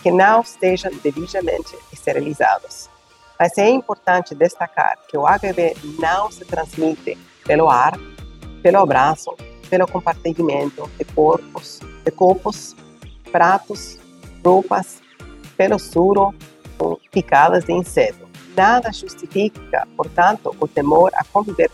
que 0.03 0.11
não 0.11 0.41
estejam 0.41 0.93
devidamente 1.03 1.77
esterilizados. 1.93 2.92
Mas 3.43 3.59
é 3.59 3.69
importante 3.69 4.37
destacar 4.37 4.97
que 5.09 5.19
o 5.19 5.27
HIV 5.27 5.77
não 5.99 6.31
se 6.31 6.45
transmite 6.45 7.19
pelo 7.45 7.69
ar, 7.69 7.99
pelo 8.63 8.79
abraço, 8.79 9.35
pelo 9.69 9.85
compartilhamento 9.85 10.89
de 10.97 11.05
corpos, 11.07 11.81
de 12.05 12.11
copos, 12.13 12.77
pratos, 13.33 13.99
roupas, 14.45 15.03
pelo 15.57 15.77
suro 15.81 16.33
picadas 17.11 17.65
de 17.65 17.73
inseto. 17.73 18.29
Nada 18.57 18.93
justifica, 18.93 19.89
portanto, 19.97 20.55
o 20.61 20.69
temor 20.69 21.11
a 21.17 21.25
conviver 21.25 21.69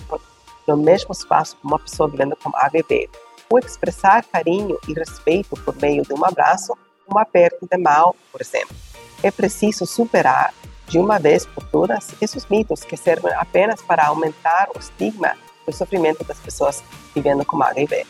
no 0.66 0.78
mesmo 0.78 1.12
espaço 1.12 1.54
com 1.56 1.68
uma 1.68 1.78
pessoa 1.78 2.08
vivendo 2.08 2.34
com 2.42 2.50
HIV, 2.54 3.10
ou 3.50 3.58
expressar 3.58 4.24
carinho 4.24 4.78
e 4.88 4.94
respeito 4.94 5.54
por 5.66 5.76
meio 5.76 6.02
de 6.02 6.14
um 6.14 7.18
aperto 7.18 7.68
de 7.70 7.76
mão, 7.76 8.14
por 8.32 8.40
exemplo. 8.40 8.74
É 9.22 9.30
preciso 9.30 9.84
superar 9.84 10.54
de 10.88 10.98
uma 10.98 11.18
vez 11.18 11.44
por 11.46 11.62
todas 11.64 12.08
esses 12.20 12.46
mitos 12.46 12.82
que 12.82 12.96
servem 12.96 13.32
apenas 13.34 13.82
para 13.82 14.06
aumentar 14.06 14.68
o 14.74 14.78
estigma 14.78 15.34
do 15.66 15.72
sofrimento 15.72 16.24
das 16.24 16.38
pessoas 16.38 16.82
vivendo 17.14 17.44
com 17.44 17.62
HIV. 17.62 18.06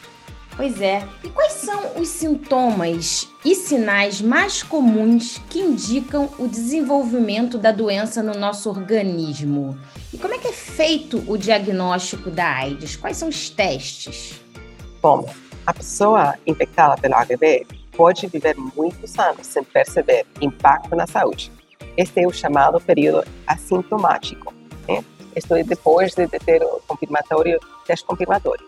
Pois 0.56 0.80
é. 0.80 1.06
E 1.22 1.28
quais 1.28 1.52
são 1.52 2.00
os 2.00 2.08
sintomas 2.08 3.28
e 3.44 3.54
sinais 3.54 4.20
mais 4.20 4.60
comuns 4.62 5.40
que 5.48 5.60
indicam 5.60 6.28
o 6.36 6.48
desenvolvimento 6.48 7.56
da 7.56 7.70
doença 7.70 8.24
no 8.24 8.34
nosso 8.34 8.68
organismo? 8.68 9.78
E 10.12 10.18
como 10.18 10.34
é 10.34 10.38
que 10.38 10.48
é 10.48 10.52
feito 10.52 11.22
o 11.28 11.36
diagnóstico 11.36 12.28
da 12.28 12.44
AIDS? 12.44 12.96
Quais 12.96 13.16
são 13.16 13.28
os 13.28 13.50
testes? 13.50 14.40
Bom, 15.00 15.28
a 15.64 15.72
pessoa 15.72 16.34
infectada 16.44 16.96
pelo 17.00 17.14
HIV 17.14 17.64
pode 17.92 18.26
viver 18.26 18.56
muitos 18.56 19.16
anos 19.16 19.46
sem 19.46 19.62
perceber 19.62 20.26
impacto 20.40 20.96
na 20.96 21.06
saúde 21.06 21.52
este 21.98 22.20
é 22.20 22.26
o 22.28 22.32
chamado 22.32 22.80
período 22.80 23.26
assintomático. 23.44 24.54
Né? 24.88 25.04
Isto 25.34 25.56
é 25.56 25.64
depois 25.64 26.14
de 26.14 26.28
ter 26.28 26.62
o 26.62 26.80
confirmatório, 26.86 27.58
teste 27.84 28.06
confirmatório. 28.06 28.64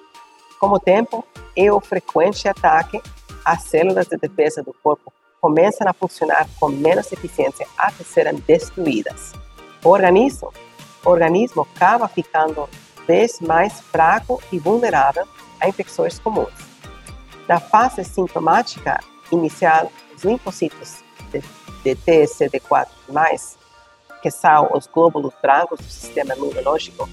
Com 0.58 0.70
o 0.70 0.80
tempo, 0.80 1.24
e 1.56 1.70
o 1.70 1.80
frequente 1.80 2.48
ataque, 2.48 3.00
as 3.44 3.62
células 3.62 4.08
de 4.08 4.16
defesa 4.16 4.64
do 4.64 4.74
corpo 4.82 5.12
começam 5.40 5.86
a 5.88 5.92
funcionar 5.92 6.48
com 6.58 6.68
menos 6.70 7.12
eficiência 7.12 7.66
até 7.78 8.02
serem 8.02 8.34
destruídas. 8.46 9.32
O 9.84 9.90
organismo, 9.90 10.52
o 11.04 11.08
organismo 11.08 11.62
acaba 11.62 12.08
ficando 12.08 12.68
vez 13.06 13.38
mais 13.40 13.80
fraco 13.80 14.42
e 14.50 14.58
vulnerável 14.58 15.26
a 15.60 15.68
infecções 15.68 16.18
comuns. 16.18 16.52
Na 17.48 17.60
fase 17.60 18.02
sintomática 18.02 18.98
inicial, 19.30 19.90
os 20.16 20.24
linfocitos 20.24 20.98
de 21.32 21.40
TCD4+, 21.84 23.56
que 24.22 24.30
são 24.30 24.70
os 24.74 24.86
glóbulos 24.86 25.32
brancos 25.42 25.80
do 25.80 25.90
sistema 25.90 26.34
imunológico, 26.34 27.08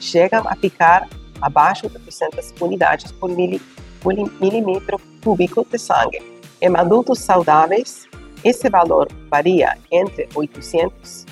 chegam 0.00 0.42
a 0.46 0.54
ficar 0.56 1.08
abaixo 1.40 1.88
de 1.88 1.98
200 1.98 2.54
unidades 2.60 3.12
por 3.12 3.30
milímetro 3.30 5.00
cúbico 5.22 5.66
de 5.70 5.78
sangue. 5.78 6.22
Em 6.60 6.76
adultos 6.76 7.18
saudáveis, 7.18 8.06
esse 8.44 8.68
valor 8.68 9.08
varia 9.28 9.76
entre 9.90 10.28
800 10.34 11.26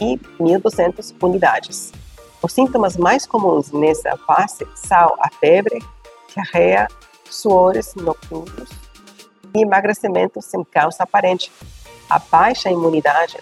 e 0.00 0.16
1.200 0.40 1.14
unidades. 1.22 1.92
Os 2.42 2.52
sintomas 2.52 2.96
mais 2.96 3.26
comuns 3.26 3.72
nessa 3.72 4.16
fase 4.18 4.66
são 4.74 5.16
a 5.18 5.28
febre, 5.40 5.78
diarreia, 6.32 6.86
suores 7.30 7.94
noturnos 7.94 8.70
e 9.54 9.62
emagrecimento 9.62 10.40
sem 10.42 10.62
causa 10.64 11.02
aparente, 11.02 11.50
a 12.08 12.18
baixa 12.18 12.70
imunidade 12.70 13.38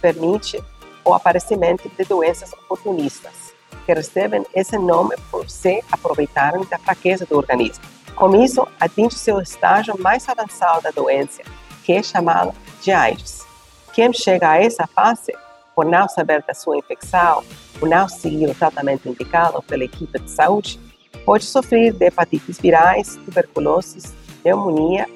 permite 0.00 0.62
o 1.04 1.14
aparecimento 1.14 1.88
de 1.88 2.04
doenças 2.04 2.52
oportunistas, 2.52 3.52
que 3.84 3.92
recebem 3.92 4.44
esse 4.54 4.78
nome 4.78 5.16
por 5.30 5.48
se 5.48 5.82
aproveitarem 5.90 6.64
da 6.66 6.78
fraqueza 6.78 7.26
do 7.26 7.36
organismo. 7.36 7.84
Com 8.14 8.42
isso, 8.42 8.66
atinge-se 8.78 9.32
o 9.32 9.40
estágio 9.40 9.98
mais 9.98 10.28
avançado 10.28 10.82
da 10.82 10.90
doença, 10.90 11.42
que 11.84 11.92
é 11.92 12.02
chamado 12.02 12.54
de 12.80 12.92
AIDS. 12.92 13.44
Quem 13.92 14.12
chega 14.12 14.50
a 14.50 14.62
essa 14.62 14.86
fase, 14.86 15.32
por 15.74 15.84
não 15.84 16.08
saber 16.08 16.42
da 16.42 16.54
sua 16.54 16.78
infecção, 16.78 17.42
por 17.78 17.88
não 17.88 18.08
seguir 18.08 18.48
o 18.48 18.54
tratamento 18.54 19.08
indicado 19.08 19.60
pela 19.62 19.84
equipe 19.84 20.18
de 20.18 20.30
saúde, 20.30 20.78
pode 21.24 21.44
sofrer 21.44 21.92
de 21.92 22.06
hepatites 22.06 22.58
virais, 22.58 23.16
tuberculose, 23.24 24.14
pneumonia, 24.42 25.08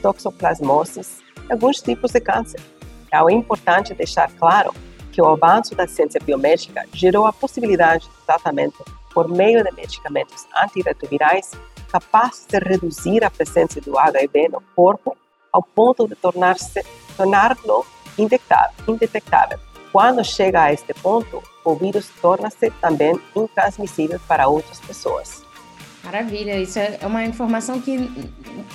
toxoplasmose 0.00 1.02
alguns 1.50 1.80
tipos 1.80 2.12
de 2.12 2.20
câncer. 2.20 2.60
Então, 3.06 3.28
é 3.28 3.32
importante 3.32 3.94
deixar 3.94 4.30
claro 4.32 4.74
que 5.12 5.22
o 5.22 5.26
avanço 5.26 5.74
da 5.74 5.86
ciência 5.86 6.20
biomédica 6.20 6.84
gerou 6.92 7.26
a 7.26 7.32
possibilidade 7.32 8.04
de 8.04 8.26
tratamento 8.26 8.84
por 9.12 9.28
meio 9.28 9.62
de 9.62 9.70
medicamentos 9.72 10.44
antirretrovirais 10.56 11.52
capazes 11.90 12.46
de 12.46 12.58
reduzir 12.58 13.22
a 13.22 13.30
presença 13.30 13.80
do 13.80 13.96
HIV 13.96 14.48
no 14.48 14.60
corpo 14.74 15.16
ao 15.52 15.62
ponto 15.62 16.08
de 16.08 16.16
tornar-se 16.16 16.84
torná-lo 17.16 17.86
indetectável. 18.18 19.60
Quando 19.92 20.24
chega 20.24 20.64
a 20.64 20.72
este 20.72 20.92
ponto, 20.94 21.40
o 21.64 21.76
vírus 21.76 22.10
torna-se 22.20 22.68
também 22.80 23.14
intransmissível 23.36 24.18
para 24.26 24.48
outras 24.48 24.80
pessoas. 24.80 25.44
Maravilha, 26.04 26.60
isso 26.60 26.78
é, 26.78 26.98
é 27.00 27.06
uma 27.06 27.24
informação 27.24 27.80
que 27.80 28.10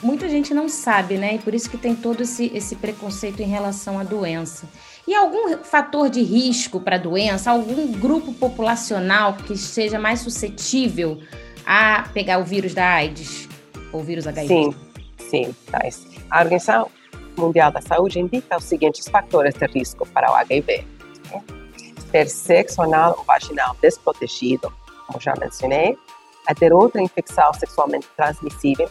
muita 0.02 0.28
gente 0.28 0.54
não 0.54 0.68
sabe, 0.68 1.18
né? 1.18 1.36
E 1.36 1.40
por 1.40 1.54
isso 1.54 1.70
que 1.70 1.78
tem 1.78 1.96
todo 1.96 2.22
esse, 2.22 2.52
esse 2.56 2.76
preconceito 2.76 3.42
em 3.42 3.48
relação 3.48 4.00
à 4.00 4.04
doença. 4.04 4.68
E 5.08 5.14
algum 5.14 5.58
fator 5.64 6.10
de 6.10 6.22
risco 6.24 6.80
para 6.80 6.96
a 6.96 7.00
doença, 7.00 7.52
algum 7.52 7.92
grupo 7.92 8.34
populacional 8.34 9.34
que 9.34 9.56
seja 9.56 10.00
mais 10.00 10.22
suscetível 10.22 11.20
a 11.66 12.08
pegar 12.14 12.40
o 12.40 12.44
vírus 12.44 12.74
da 12.74 12.86
AIDS, 12.86 13.48
ou 13.92 14.04
vírus 14.04 14.26
HIV? 14.26 14.48
Sim, 14.48 14.76
sim. 15.30 15.56
A 16.30 16.40
Organização 16.40 16.90
Mundial 17.38 17.72
da 17.72 17.82
Saúde 17.82 18.20
indica 18.20 18.58
os 18.58 18.64
seguintes 18.64 19.08
fatores 19.08 19.54
de 19.54 19.66
risco 19.68 20.08
para 20.08 20.32
o 20.32 20.36
HIV. 20.36 20.86
Ter 22.12 22.28
sexo 22.28 22.82
anal 22.82 23.16
ou 23.20 23.24
vaginal 23.24 23.76
desprotegido, 23.82 24.74
como 25.06 25.22
já 25.22 25.34
mencionei, 25.40 25.96
a 26.50 26.56
ter 26.56 26.74
outra 26.74 27.00
infecção 27.00 27.54
sexualmente 27.54 28.08
transmissível, 28.18 28.90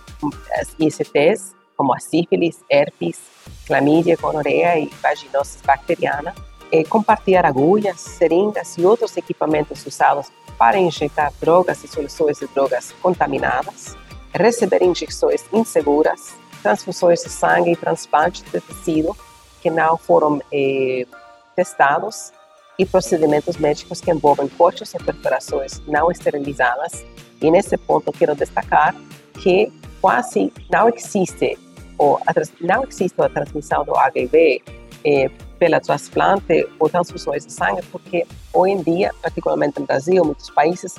as 0.52 0.76
ISTs, 0.78 1.56
como 1.76 1.92
a 1.92 1.98
sífilis, 1.98 2.60
herpes, 2.70 3.18
clamídia, 3.66 4.16
gonorreia 4.16 4.78
e 4.78 4.86
vaginose 5.02 5.58
bacteriana, 5.66 6.32
e 6.70 6.84
compartilhar 6.84 7.44
agulhas, 7.44 8.00
seringas 8.00 8.78
e 8.78 8.86
outros 8.86 9.16
equipamentos 9.16 9.84
usados 9.84 10.30
para 10.56 10.78
injetar 10.78 11.32
drogas 11.40 11.82
e 11.82 11.88
soluções 11.88 12.38
de 12.38 12.46
drogas 12.46 12.94
contaminadas, 13.02 13.96
receber 14.32 14.82
injeções 14.82 15.44
inseguras, 15.52 16.36
transfusões 16.62 17.24
de 17.24 17.28
sangue 17.28 17.72
e 17.72 17.76
transplantes 17.76 18.42
de 18.42 18.60
tecido 18.60 19.16
que 19.60 19.68
não 19.68 19.96
foram 19.96 20.40
eh, 20.52 21.04
testados 21.56 22.32
e 22.78 22.86
procedimentos 22.86 23.56
médicos 23.56 24.00
que 24.00 24.12
envolvem 24.12 24.46
cortes 24.46 24.94
e 24.94 24.98
perfurações 24.98 25.80
não 25.88 26.08
esterilizadas 26.08 27.04
e 27.40 27.50
nesse 27.50 27.76
ponto 27.76 28.12
quero 28.12 28.34
destacar 28.34 28.94
que 29.34 29.72
quase 30.00 30.52
não 30.70 30.88
existe 30.88 31.58
ou 31.96 32.20
não 32.60 32.84
existe 32.84 33.20
a 33.20 33.28
transmissão 33.28 33.84
do 33.84 33.96
HIV 33.96 34.62
eh, 35.04 35.30
pela 35.58 35.80
transplante 35.80 36.66
ou 36.78 36.88
transfusões 36.88 37.44
de 37.44 37.52
sangue, 37.52 37.82
porque 37.90 38.24
hoje 38.52 38.74
em 38.74 38.82
dia, 38.82 39.12
particularmente 39.20 39.80
no 39.80 39.86
Brasil, 39.86 40.24
muitos 40.24 40.48
países, 40.50 40.94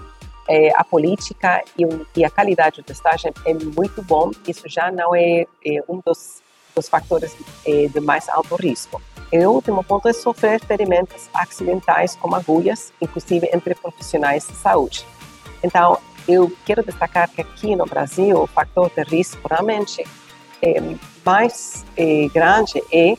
eh, 0.49 0.71
a 0.75 0.83
política 0.83 1.63
e, 1.77 1.85
e, 2.19 2.25
a 2.25 2.29
qualidade 2.29 2.77
de 2.77 2.83
testagem 2.83 3.31
é 3.45 3.53
muito 3.53 4.01
bom. 4.01 4.31
Isso 4.45 4.63
já 4.67 4.91
não 4.91 5.15
é, 5.15 5.45
é 5.65 5.83
um 5.87 6.01
dos, 6.05 6.41
dos 6.75 6.89
fatores 6.89 7.33
de 7.65 7.99
mais 8.01 8.27
alto 8.27 8.55
risco. 8.55 9.01
E 9.31 9.45
o 9.45 9.51
último 9.51 9.83
ponto 9.83 10.07
é 10.07 10.13
sofrer 10.13 10.59
ferimentos 10.59 11.29
acidentais 11.33 12.15
como 12.15 12.35
agulhas, 12.35 12.91
inclusive 12.99 13.49
entre 13.53 13.75
profissionais 13.75 14.47
de 14.47 14.55
saúde. 14.55 15.05
Então, 15.63 15.99
eu 16.29 16.55
quero 16.63 16.83
destacar 16.83 17.27
que 17.27 17.41
aqui 17.41 17.75
no 17.75 17.85
Brasil 17.85 18.43
o 18.43 18.47
fator 18.47 18.91
de 18.95 19.01
risco 19.03 19.47
realmente 19.49 20.05
é, 20.61 20.81
mais 21.25 21.83
é, 21.97 22.27
grande 22.31 22.83
é 22.93 23.17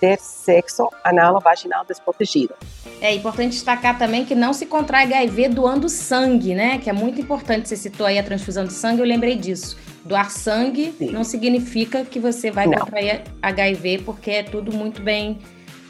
ter 0.00 0.18
sexo 0.18 0.88
anal 1.04 1.38
vaginal 1.40 1.84
desprotegido. 1.84 2.54
É 3.00 3.14
importante 3.14 3.52
destacar 3.52 3.98
também 3.98 4.24
que 4.24 4.34
não 4.34 4.54
se 4.54 4.64
contrai 4.64 5.04
HIV 5.04 5.48
doando 5.48 5.88
sangue, 5.88 6.54
né? 6.54 6.78
Que 6.78 6.88
é 6.88 6.92
muito 6.92 7.20
importante. 7.20 7.68
Você 7.68 7.76
citou 7.76 8.06
aí 8.06 8.18
a 8.18 8.22
transfusão 8.22 8.64
de 8.64 8.72
sangue, 8.72 9.00
eu 9.00 9.06
lembrei 9.06 9.36
disso. 9.36 9.76
Doar 10.04 10.30
sangue 10.30 10.94
Sim. 10.96 11.10
não 11.10 11.24
significa 11.24 12.04
que 12.04 12.18
você 12.18 12.50
vai 12.50 12.66
não. 12.66 12.78
contrair 12.78 13.22
HIV, 13.42 14.02
porque 14.04 14.30
é 14.30 14.42
tudo 14.42 14.72
muito 14.72 15.02
bem, 15.02 15.38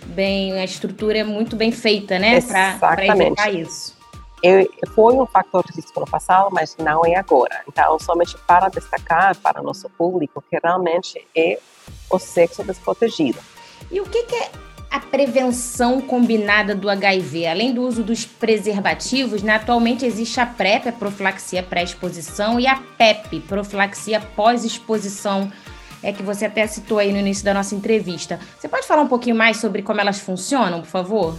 bem, 0.06 0.52
a 0.58 0.64
estrutura 0.64 1.18
é 1.18 1.24
muito 1.24 1.54
bem 1.54 1.70
feita, 1.70 2.18
né? 2.18 2.40
Para 2.80 3.06
evitar 3.06 3.52
isso 3.52 3.95
foi 4.94 5.14
um 5.14 5.26
fator 5.26 5.64
de 5.64 5.72
risco 5.72 6.00
no 6.00 6.06
passado, 6.06 6.48
mas 6.52 6.76
não 6.78 7.04
é 7.04 7.16
agora. 7.16 7.62
Então, 7.68 7.98
somente 7.98 8.36
para 8.46 8.68
destacar 8.68 9.36
para 9.36 9.60
o 9.60 9.64
nosso 9.64 9.88
público 9.90 10.42
que 10.48 10.58
realmente 10.62 11.26
é 11.34 11.58
o 12.10 12.18
sexo 12.18 12.62
desprotegido. 12.62 13.38
E 13.90 14.00
o 14.00 14.04
que, 14.04 14.24
que 14.24 14.34
é 14.34 14.50
a 14.90 15.00
prevenção 15.00 16.00
combinada 16.00 16.74
do 16.74 16.88
HIV? 16.88 17.46
Além 17.46 17.74
do 17.74 17.82
uso 17.82 18.02
dos 18.02 18.24
preservativos, 18.24 19.42
né, 19.42 19.54
atualmente 19.54 20.04
existe 20.04 20.40
a 20.40 20.46
PrEP, 20.46 20.88
a 20.88 20.92
profilaxia 20.92 21.62
pré-exposição, 21.62 22.58
e 22.60 22.66
a 22.66 22.76
PEP, 22.76 23.40
profilaxia 23.40 24.20
pós-exposição, 24.34 25.50
é 26.02 26.12
que 26.12 26.22
você 26.22 26.46
até 26.46 26.66
citou 26.66 26.98
aí 26.98 27.12
no 27.12 27.18
início 27.18 27.44
da 27.44 27.54
nossa 27.54 27.74
entrevista. 27.74 28.38
Você 28.58 28.68
pode 28.68 28.86
falar 28.86 29.02
um 29.02 29.08
pouquinho 29.08 29.34
mais 29.34 29.56
sobre 29.56 29.82
como 29.82 30.00
elas 30.00 30.20
funcionam, 30.20 30.80
por 30.80 30.88
favor? 30.88 31.36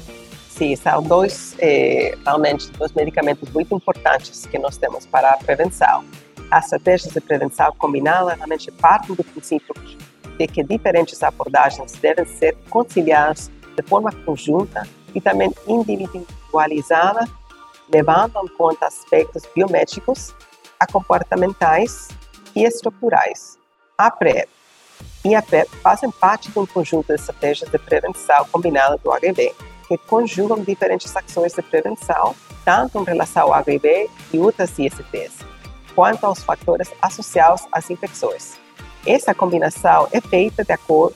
Sim, 0.58 0.76
são 0.76 1.04
dois, 1.04 1.56
eh, 1.60 2.17
realmente, 2.26 2.72
dois 2.72 2.91
medicamentos 2.93 3.48
muito 3.52 3.76
importantes 3.76 4.43
que 4.48 4.58
nós 4.58 4.76
temos 4.76 5.06
para 5.06 5.30
a 5.30 5.38
prevenção. 5.38 6.04
As 6.50 6.63
estratégias 6.63 7.13
de 7.13 7.22
prevenção 7.22 7.72
combinada 7.78 8.34
realmente 8.34 8.72
partem 8.72 9.13
do 9.13 9.24
princípio 9.24 9.76
de 10.36 10.48
que 10.48 10.63
diferentes 10.63 11.22
abordagens 11.22 11.91
devem 12.02 12.26
ser 12.26 12.58
conciliadas 12.72 13.52
de 13.76 13.84
forma 13.84 14.12
conjunta 14.26 14.88
e 15.13 15.22
também 15.22 15.54
individualizada, 15.67 17.28
levando 17.93 18.39
em 18.43 18.48
conta 18.48 18.88
aspectos 18.88 19.43
biométricos, 19.56 20.34
comportamentais 20.91 22.08
e 22.56 22.63
estruturais. 22.63 23.60
A 23.96 24.10
PrEP 24.10 24.50
e 25.24 25.36
a 25.36 25.41
PEP 25.43 25.70
fazem 25.84 26.10
parte 26.10 26.50
de 26.50 26.58
um 26.58 26.65
conjunto 26.65 27.08
de 27.10 27.13
estratégias 27.13 27.70
de 27.70 27.78
prevenção 27.78 28.43
combinada 28.52 28.98
do 28.98 29.12
HIV, 29.12 29.54
que 29.88 29.97
conjugam 29.97 30.63
diferentes 30.63 31.15
ações 31.15 31.54
de 31.54 31.62
prevenção, 31.62 32.36
tanto 32.65 33.00
em 33.00 33.04
relação 33.04 33.47
ao 33.47 33.54
HIV 33.54 34.10
e 34.34 34.39
outras 34.39 34.78
ISTs, 34.78 35.45
quanto 35.95 36.26
aos 36.26 36.43
fatores 36.43 36.91
associados 37.02 37.63
às 37.71 37.89
infecções. 37.89 38.58
Essa 39.06 39.34
combinação 39.34 40.08
é 40.12 40.19
feita 40.19 40.63
de 40.63 40.73
acordo 40.73 41.15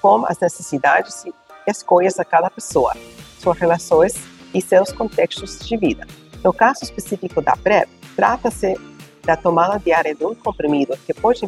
com 0.00 0.24
as 0.26 0.38
necessidades 0.38 1.24
e 1.24 1.34
escolhas 1.66 2.14
de 2.14 2.24
cada 2.24 2.48
pessoa, 2.48 2.94
suas 3.40 3.58
relações 3.58 4.14
e 4.54 4.60
seus 4.60 4.92
contextos 4.92 5.58
de 5.60 5.76
vida. 5.76 6.06
No 6.42 6.52
caso 6.52 6.84
específico 6.84 7.40
da 7.40 7.56
PrEP, 7.56 7.88
trata-se 8.14 8.76
da 9.24 9.36
tomada 9.36 9.78
diária 9.78 10.14
de 10.14 10.24
um 10.24 10.34
comprimido 10.34 10.96
que 11.06 11.14
pode 11.14 11.44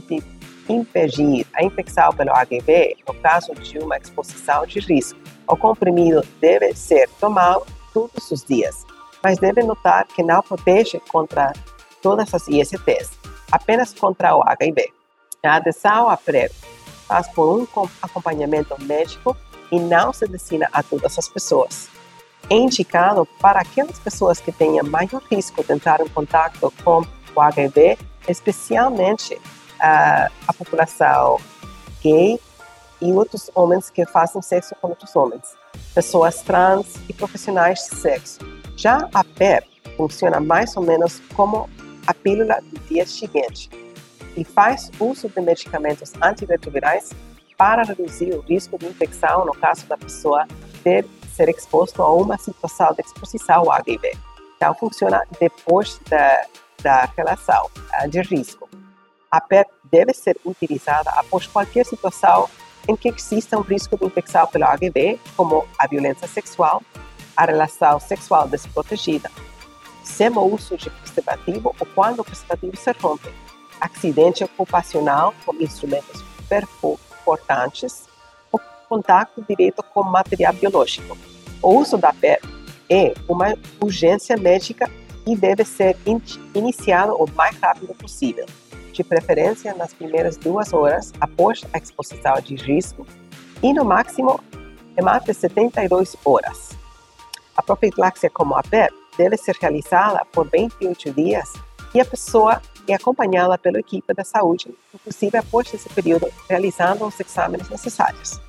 impedir 0.68 1.46
a 1.54 1.64
infecção 1.64 2.12
pelo 2.12 2.32
HIV 2.32 2.96
no 3.06 3.14
caso 3.14 3.54
de 3.54 3.78
uma 3.78 3.96
exposição 3.96 4.66
de 4.66 4.80
risco 4.80 5.18
o 5.46 5.56
comprimido 5.56 6.26
deve 6.40 6.74
ser 6.74 7.08
tomado 7.20 7.66
todos 7.92 8.30
os 8.30 8.42
dias, 8.44 8.84
mas 9.22 9.38
deve 9.38 9.62
notar 9.62 10.06
que 10.06 10.22
não 10.22 10.42
protege 10.42 11.00
contra 11.10 11.52
todas 12.02 12.32
as 12.32 12.48
ISTs, 12.48 13.10
apenas 13.52 13.92
contra 13.92 14.36
o 14.36 14.42
HIV. 14.42 14.92
A 15.44 15.56
adesão 15.56 16.08
à 16.08 16.16
PrEP 16.16 16.52
faz 17.06 17.28
por 17.28 17.60
um 17.60 17.88
acompanhamento 18.00 18.74
médico 18.82 19.36
e 19.70 19.78
não 19.78 20.12
se 20.12 20.26
destina 20.26 20.68
a 20.72 20.82
todas 20.82 21.18
as 21.18 21.28
pessoas. 21.28 21.88
É 22.48 22.54
indicado 22.54 23.26
para 23.40 23.60
aquelas 23.60 23.98
pessoas 23.98 24.40
que 24.40 24.52
tenham 24.52 24.86
maior 24.86 25.22
risco 25.30 25.62
de 25.62 25.72
entrar 25.72 26.00
em 26.00 26.08
contato 26.08 26.72
com 26.82 27.02
o 27.34 27.40
HIV, 27.40 27.98
especialmente 28.28 29.38
uh, 29.84 30.32
a 30.48 30.52
população 30.52 31.38
gay 32.02 32.40
e 33.00 33.12
outros 33.12 33.50
homens 33.54 33.90
que 33.90 34.06
fazem 34.06 34.40
sexo 34.40 34.74
com 34.80 34.88
outros 34.88 35.14
homens, 35.14 35.54
pessoas 35.94 36.42
trans 36.42 36.96
e 37.08 37.12
profissionais 37.12 37.80
de 37.90 37.96
sexo. 37.96 38.40
Já 38.76 39.08
a 39.12 39.22
PEP 39.22 39.68
funciona 39.96 40.40
mais 40.40 40.76
ou 40.76 40.82
menos 40.82 41.20
como 41.34 41.68
a 42.06 42.14
pílula 42.14 42.60
do 42.62 42.80
dia 42.88 43.06
seguinte 43.06 43.70
e 44.36 44.44
faz 44.44 44.90
uso 44.98 45.28
de 45.28 45.40
medicamentos 45.40 46.12
antirretrovirais 46.20 47.12
para 47.56 47.84
reduzir 47.84 48.34
o 48.34 48.40
risco 48.40 48.78
de 48.78 48.86
infecção 48.86 49.44
no 49.44 49.54
caso 49.54 49.86
da 49.86 49.96
pessoa 49.96 50.46
ter 50.82 51.06
ser 51.34 51.48
exposto 51.48 52.00
a 52.02 52.12
uma 52.12 52.38
situação 52.38 52.92
de 52.94 53.02
exposição 53.02 53.62
ao 53.62 53.72
HIV. 53.72 54.16
Então, 54.56 54.74
funciona 54.74 55.26
depois 55.40 56.00
da, 56.08 56.46
da 56.82 57.08
relação 57.16 57.68
eh, 57.94 58.08
de 58.08 58.20
risco. 58.22 58.68
A 59.34 59.40
PEP 59.40 59.68
deve 59.90 60.14
ser 60.14 60.36
utilizada 60.44 61.10
após 61.10 61.44
qualquer 61.48 61.84
situação 61.84 62.48
em 62.86 62.94
que 62.94 63.08
exista 63.08 63.58
um 63.58 63.62
risco 63.62 63.98
de 63.98 64.04
infecção 64.04 64.46
pelo 64.46 64.64
HIV, 64.64 65.18
como 65.36 65.66
a 65.76 65.88
violência 65.88 66.28
sexual, 66.28 66.80
a 67.36 67.44
relação 67.44 67.98
sexual 67.98 68.46
desprotegida, 68.46 69.28
sem 70.04 70.28
o 70.28 70.54
uso 70.54 70.76
de 70.76 70.88
preservativo 70.88 71.74
ou 71.80 71.86
quando 71.96 72.20
o 72.20 72.24
preservativo 72.24 72.76
se 72.76 72.92
rompe, 72.92 73.28
acidente 73.80 74.44
ocupacional 74.44 75.34
com 75.44 75.52
instrumentos 75.56 76.22
perfortantes 76.48 78.04
ou 78.52 78.60
contato 78.88 79.44
direto 79.48 79.82
com 79.82 80.04
material 80.04 80.52
biológico. 80.52 81.18
O 81.60 81.80
uso 81.80 81.98
da 81.98 82.12
PEP 82.12 82.46
é 82.88 83.12
uma 83.26 83.58
urgência 83.80 84.36
médica 84.36 84.88
e 85.26 85.34
deve 85.34 85.64
ser 85.64 85.96
in 86.06 86.22
iniciado 86.54 87.16
o 87.16 87.28
mais 87.34 87.58
rápido 87.58 87.92
possível. 87.94 88.46
De 88.94 89.04
preferência 89.04 89.74
nas 89.74 89.92
primeiras 89.92 90.36
duas 90.36 90.72
horas 90.72 91.12
após 91.20 91.62
a 91.72 91.78
exposição 91.78 92.34
de 92.40 92.54
risco 92.54 93.06
e, 93.62 93.72
no 93.72 93.84
máximo, 93.84 94.40
em 94.96 95.24
de 95.24 95.34
72 95.34 96.16
horas. 96.24 96.70
A 97.56 97.62
profiláxia 97.62 98.30
como 98.30 98.54
a 98.54 98.62
PEP 98.62 98.92
deve 99.18 99.36
ser 99.36 99.56
realizada 99.60 100.24
por 100.32 100.48
28 100.48 101.12
dias 101.12 101.52
e 101.94 102.00
a 102.00 102.04
pessoa 102.04 102.60
é 102.86 102.94
acompanhada 102.94 103.56
pela 103.56 103.78
equipe 103.78 104.12
da 104.12 104.24
saúde, 104.24 104.74
inclusive 104.92 105.36
após 105.38 105.72
esse 105.72 105.88
período, 105.88 106.28
realizando 106.48 107.04
os 107.04 107.18
exames 107.18 107.68
necessários. 107.68 108.40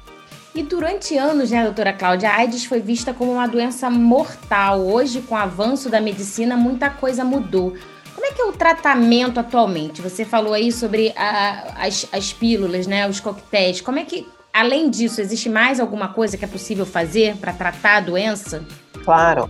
E 0.53 0.63
durante 0.63 1.17
anos, 1.17 1.51
né, 1.51 1.63
doutora 1.63 1.91
Cláudia, 1.91 2.29
a 2.29 2.37
AIDS 2.37 2.65
foi 2.65 2.79
vista 2.79 3.13
como 3.13 3.33
uma 3.33 3.47
doença 3.47 3.89
mortal. 3.89 4.79
Hoje, 4.79 5.21
com 5.21 5.35
o 5.35 5.37
avanço 5.37 5.89
da 5.89 5.99
medicina, 5.99 6.55
muita 6.55 6.89
coisa 6.89 7.25
mudou. 7.25 7.75
Como 8.15 8.25
é 8.25 8.31
que 8.31 8.41
é 8.41 8.45
o 8.45 8.53
tratamento 8.53 9.39
atualmente? 9.39 10.01
Você 10.01 10.23
falou 10.23 10.53
aí 10.53 10.71
sobre 10.71 11.13
a, 11.17 11.85
as, 11.85 12.07
as 12.13 12.31
pílulas, 12.31 12.87
né, 12.87 13.07
os 13.07 13.19
coquetéis. 13.19 13.81
Como 13.81 13.99
é 13.99 14.05
que, 14.05 14.25
além 14.53 14.89
disso, 14.89 15.19
existe 15.19 15.49
mais 15.49 15.81
alguma 15.81 16.07
coisa 16.07 16.37
que 16.37 16.45
é 16.45 16.47
possível 16.47 16.85
fazer 16.85 17.35
para 17.35 17.51
tratar 17.51 17.97
a 17.97 17.99
doença? 17.99 18.65
Claro. 19.03 19.49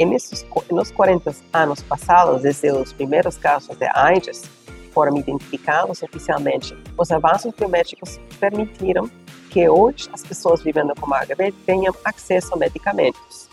Nesses, 0.00 0.46
nos 0.70 0.90
40 0.90 1.34
anos 1.52 1.82
passados, 1.82 2.42
desde 2.42 2.70
os 2.70 2.92
primeiros 2.92 3.36
casos 3.36 3.76
de 3.76 3.86
AIDS 3.92 4.42
foram 4.94 5.16
identificados 5.18 6.02
oficialmente, 6.02 6.74
os 6.96 7.10
avanços 7.10 7.52
biomédicos 7.52 8.18
permitiram 8.40 9.10
que 9.50 9.68
hoje 9.68 10.08
as 10.12 10.22
pessoas 10.22 10.62
vivendo 10.62 10.94
com 10.98 11.12
HIV 11.12 11.52
tenham 11.66 11.94
acesso 12.04 12.54
a 12.54 12.56
medicamentos 12.56 13.48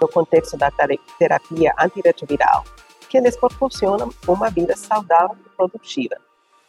no 0.00 0.08
contexto 0.08 0.56
da 0.56 0.70
terapia 1.18 1.74
antirretroviral, 1.78 2.64
que 3.08 3.20
lhes 3.20 3.36
proporcionam 3.36 4.10
uma 4.26 4.50
vida 4.50 4.76
saudável 4.76 5.36
e 5.44 5.48
produtiva. 5.56 6.16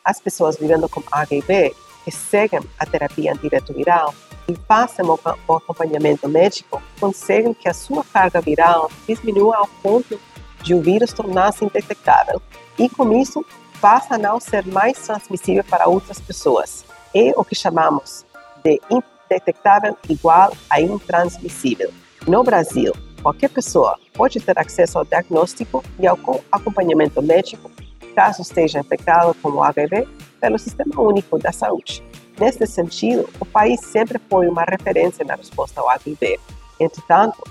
As 0.03 0.19
pessoas 0.19 0.57
vivendo 0.57 0.87
com 0.87 1.03
HIV 1.11 1.75
que 2.03 2.11
seguem 2.11 2.61
a 2.79 2.85
terapia 2.85 3.33
antirretroviral 3.33 4.13
e 4.47 4.55
façam 4.67 5.05
o 5.47 5.53
acompanhamento 5.55 6.27
médico 6.27 6.81
conseguem 6.99 7.53
que 7.53 7.69
a 7.69 7.73
sua 7.73 8.03
carga 8.03 8.41
viral 8.41 8.89
diminua 9.07 9.57
ao 9.57 9.67
ponto 9.83 10.19
de 10.63 10.73
o 10.73 10.81
vírus 10.81 11.13
tornar-se 11.13 11.63
indetectável 11.63 12.41
e, 12.77 12.89
com 12.89 13.13
isso, 13.13 13.45
passa 13.79 14.15
a 14.15 14.17
não 14.17 14.39
ser 14.39 14.65
mais 14.65 14.97
transmissível 14.99 15.63
para 15.63 15.87
outras 15.87 16.19
pessoas. 16.19 16.83
É 17.13 17.33
o 17.35 17.43
que 17.43 17.55
chamamos 17.55 18.25
de 18.63 18.79
indetectável 18.89 19.97
igual 20.07 20.51
a 20.69 20.81
intransmissível. 20.81 21.91
No 22.27 22.43
Brasil, 22.43 22.93
qualquer 23.19 23.49
pessoa 23.49 23.97
pode 24.13 24.39
ter 24.39 24.57
acesso 24.57 24.97
ao 24.97 25.05
diagnóstico 25.05 25.83
e 25.99 26.07
ao 26.07 26.17
acompanhamento 26.51 27.21
médico 27.21 27.71
caso 28.15 28.41
esteja 28.41 28.79
infectado 28.79 29.33
com 29.35 29.49
o 29.49 29.63
HIV 29.63 30.07
pelo 30.41 30.59
Sistema 30.59 30.99
Único 31.01 31.37
da 31.37 31.51
Saúde. 31.51 32.03
Neste 32.37 32.65
sentido, 32.67 33.29
o 33.39 33.45
país 33.45 33.79
sempre 33.81 34.19
foi 34.29 34.47
uma 34.47 34.63
referência 34.63 35.23
na 35.23 35.35
resposta 35.35 35.79
ao 35.79 35.89
HIV. 35.89 36.39
Entretanto, 36.79 37.41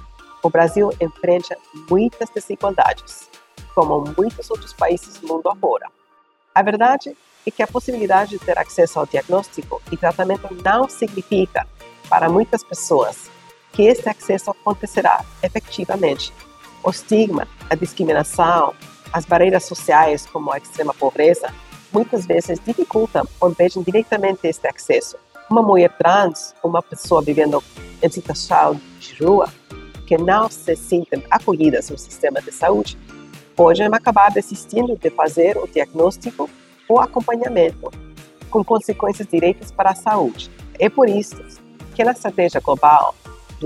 o 0.42 0.50
Brasil 0.50 0.90
enfrenta 1.00 1.56
muitas 1.90 2.28
desigualdades, 2.30 3.28
como 3.74 4.04
muitos 4.16 4.50
outros 4.50 4.72
países 4.72 5.18
do 5.18 5.28
mundo 5.28 5.48
afora. 5.48 5.88
A 6.54 6.62
verdade 6.62 7.16
é 7.46 7.50
que 7.50 7.62
a 7.62 7.66
possibilidade 7.66 8.32
de 8.32 8.38
ter 8.38 8.58
acesso 8.58 8.98
ao 8.98 9.06
diagnóstico 9.06 9.80
e 9.92 9.96
tratamento 9.96 10.48
não 10.64 10.88
significa, 10.88 11.66
para 12.08 12.28
muitas 12.28 12.62
pessoas, 12.64 13.30
que 13.72 13.82
este 13.82 14.08
acesso 14.08 14.50
acontecerá 14.50 15.24
efetivamente. 15.42 16.32
O 16.82 16.90
estigma, 16.90 17.46
a 17.68 17.74
discriminação, 17.74 18.74
as 19.12 19.24
barreiras 19.24 19.64
sociais, 19.64 20.26
como 20.26 20.52
a 20.52 20.58
extrema 20.58 20.94
pobreza, 20.94 21.52
muitas 21.92 22.26
vezes 22.26 22.60
dificultam 22.64 23.26
ou 23.40 23.50
impedem 23.50 23.82
diretamente 23.82 24.46
este 24.46 24.66
acesso. 24.68 25.16
Uma 25.50 25.62
mulher 25.62 25.90
trans, 25.96 26.54
uma 26.62 26.82
pessoa 26.82 27.22
vivendo 27.22 27.62
em 28.02 28.08
situação 28.10 28.80
de 29.00 29.24
rua, 29.24 29.48
que 30.06 30.16
não 30.16 30.50
se 30.50 30.76
sentem 30.76 31.24
acolhidas 31.30 31.90
no 31.90 31.98
sistema 31.98 32.40
de 32.40 32.52
saúde, 32.52 32.98
podem 33.56 33.86
acabar 33.86 34.30
desistindo 34.30 34.96
de 34.96 35.10
fazer 35.10 35.56
o 35.56 35.66
diagnóstico 35.66 36.48
ou 36.88 37.00
acompanhamento, 37.00 37.90
com 38.50 38.64
consequências 38.64 39.28
diretas 39.28 39.70
para 39.70 39.90
a 39.90 39.94
saúde. 39.94 40.50
É 40.78 40.88
por 40.88 41.08
isso 41.08 41.36
que 41.94 42.04
na 42.04 42.12
estratégia 42.12 42.60
global 42.60 43.14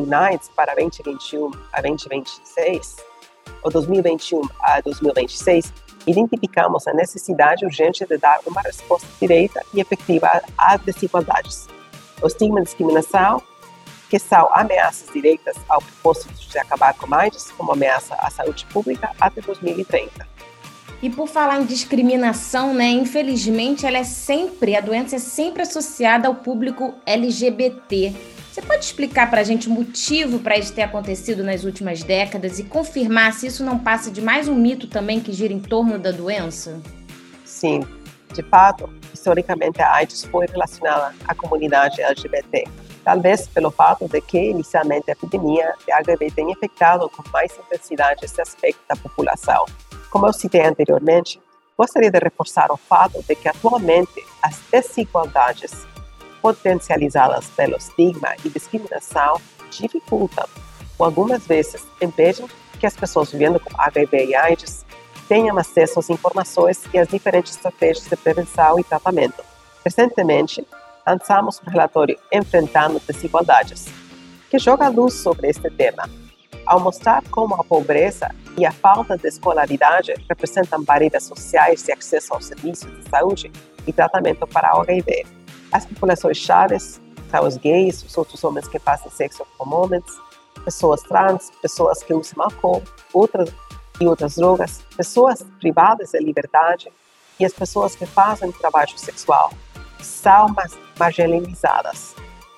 NIDES 0.00 0.50
para 0.56 0.74
2021 0.74 1.50
a 1.72 1.80
2026, 1.80 2.96
ou 3.62 3.70
2021 3.70 4.42
a 4.60 4.80
2026, 4.80 5.72
identificamos 6.06 6.86
a 6.88 6.92
necessidade 6.92 7.64
urgente 7.64 8.04
de 8.06 8.18
dar 8.18 8.40
uma 8.46 8.60
resposta 8.62 9.06
direta 9.20 9.62
e 9.72 9.80
efetiva 9.80 10.42
às 10.58 10.80
desigualdades. 10.80 11.68
O 12.20 12.26
estigma 12.26 12.60
e 12.60 12.64
discriminação, 12.64 13.42
que 14.08 14.18
são 14.18 14.48
ameaças 14.52 15.08
diretas 15.12 15.56
ao 15.68 15.80
propósito 15.80 16.34
de 16.34 16.58
acabar 16.58 16.94
com 16.94 17.12
AIDS 17.14 17.50
como 17.52 17.72
ameaça 17.72 18.14
à 18.16 18.30
saúde 18.30 18.66
pública 18.66 19.10
até 19.20 19.40
2030. 19.40 20.26
E 21.02 21.10
por 21.10 21.26
falar 21.26 21.60
em 21.60 21.64
discriminação, 21.64 22.72
né, 22.72 22.88
infelizmente 22.90 23.84
ela 23.84 23.98
é 23.98 24.04
sempre, 24.04 24.76
a 24.76 24.80
doença 24.80 25.16
é 25.16 25.18
sempre 25.18 25.62
associada 25.62 26.28
ao 26.28 26.34
público 26.36 26.94
LGBT. 27.04 28.14
Você 28.52 28.60
pode 28.60 28.84
explicar 28.84 29.30
para 29.30 29.40
a 29.40 29.44
gente 29.44 29.66
o 29.66 29.70
motivo 29.70 30.38
para 30.38 30.58
isso 30.58 30.74
ter 30.74 30.82
acontecido 30.82 31.42
nas 31.42 31.64
últimas 31.64 32.02
décadas 32.02 32.58
e 32.58 32.64
confirmar 32.64 33.32
se 33.32 33.46
isso 33.46 33.64
não 33.64 33.78
passa 33.78 34.10
de 34.10 34.20
mais 34.20 34.46
um 34.46 34.54
mito 34.54 34.86
também 34.86 35.20
que 35.20 35.32
gira 35.32 35.54
em 35.54 35.58
torno 35.58 35.98
da 35.98 36.10
doença? 36.10 36.78
Sim, 37.46 37.80
de 38.34 38.42
fato, 38.42 38.92
historicamente 39.10 39.80
a 39.80 39.94
AIDS 39.94 40.24
foi 40.26 40.46
relacionada 40.46 41.14
à 41.26 41.34
comunidade 41.34 42.02
LGBT. 42.02 42.68
Talvez 43.02 43.48
pelo 43.48 43.70
fato 43.70 44.06
de 44.06 44.20
que, 44.20 44.50
inicialmente, 44.50 45.10
a 45.10 45.12
epidemia 45.12 45.72
de 45.86 45.90
HIV 45.90 46.32
tem 46.32 46.52
afetado 46.52 47.08
com 47.08 47.22
mais 47.32 47.58
intensidade 47.58 48.22
esse 48.22 48.38
aspecto 48.38 48.82
da 48.86 48.94
população. 48.96 49.64
Como 50.10 50.26
eu 50.26 50.32
citei 50.34 50.66
anteriormente, 50.66 51.40
gostaria 51.74 52.10
de 52.10 52.18
reforçar 52.18 52.70
o 52.70 52.76
fato 52.76 53.24
de 53.26 53.34
que, 53.34 53.48
atualmente, 53.48 54.22
as 54.42 54.58
desigualdades 54.70 55.86
potencializadas 56.42 57.46
pelo 57.56 57.76
estigma 57.76 58.34
e 58.44 58.50
discriminação 58.50 59.40
dificultam, 59.70 60.44
ou 60.98 61.06
algumas 61.06 61.46
vezes 61.46 61.86
impedem, 62.00 62.46
que 62.78 62.86
as 62.86 62.96
pessoas 62.96 63.30
vivendo 63.30 63.60
com 63.60 63.70
HIV 63.80 64.26
e 64.26 64.34
AIDS 64.34 64.84
tenham 65.28 65.56
acesso 65.56 66.00
às 66.00 66.10
informações 66.10 66.82
e 66.92 66.98
às 66.98 67.08
diferentes 67.08 67.54
estratégias 67.54 68.06
de 68.06 68.16
prevenção 68.16 68.78
e 68.78 68.84
tratamento. 68.84 69.42
Recentemente, 69.84 70.66
lançamos 71.06 71.58
o 71.58 71.70
relatório 71.70 72.18
Enfrentando 72.32 73.00
Desigualdades, 73.06 73.86
que 74.50 74.58
joga 74.58 74.88
luz 74.88 75.14
sobre 75.14 75.48
este 75.48 75.70
tema, 75.70 76.10
ao 76.66 76.80
mostrar 76.80 77.22
como 77.30 77.54
a 77.54 77.64
pobreza 77.64 78.34
e 78.58 78.66
a 78.66 78.72
falta 78.72 79.16
de 79.16 79.28
escolaridade 79.28 80.12
representam 80.28 80.82
barreiras 80.82 81.24
sociais 81.24 81.82
de 81.82 81.92
acesso 81.92 82.34
aos 82.34 82.46
serviços 82.46 82.90
de 82.98 83.08
saúde 83.08 83.50
e 83.86 83.92
tratamento 83.92 84.46
para 84.46 84.76
o 84.76 84.82
HIV. 84.82 85.41
As 85.72 85.86
populações 85.86 86.36
chaves 86.36 87.00
são 87.30 87.46
os 87.46 87.56
gays, 87.56 88.02
os 88.02 88.16
outros 88.18 88.44
homens 88.44 88.68
que 88.68 88.78
fazem 88.78 89.10
sexo 89.10 89.46
com 89.56 89.74
homens, 89.74 90.04
pessoas 90.64 91.02
trans, 91.02 91.50
pessoas 91.62 92.02
que 92.02 92.12
usam 92.12 92.44
álcool 92.44 92.82
outras, 93.12 93.50
e 94.00 94.06
outras 94.06 94.36
drogas, 94.36 94.82
pessoas 94.96 95.44
privadas 95.58 96.10
de 96.10 96.18
liberdade 96.18 96.92
e 97.38 97.44
as 97.44 97.52
pessoas 97.52 97.94
que 97.94 98.04
fazem 98.04 98.52
trabalho 98.52 98.98
sexual 98.98 99.52
são 100.00 100.54
marginalizadas 100.98 102.14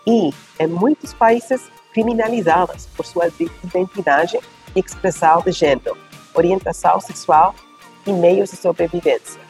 e, 0.07 0.33
em 0.59 0.66
muitos 0.66 1.14
países, 1.14 1.62
criminalizadas 1.92 2.88
por 2.96 3.07
sua 3.07 3.29
identidade 3.62 4.38
e 4.74 4.81
expressão 4.81 5.40
de 5.42 5.53
gênero, 5.53 5.96
orientação 6.35 7.00
sexual 7.00 7.55
e 8.07 8.12
meios 8.12 8.50
de 8.50 8.57
sobrevivência. 8.57 9.40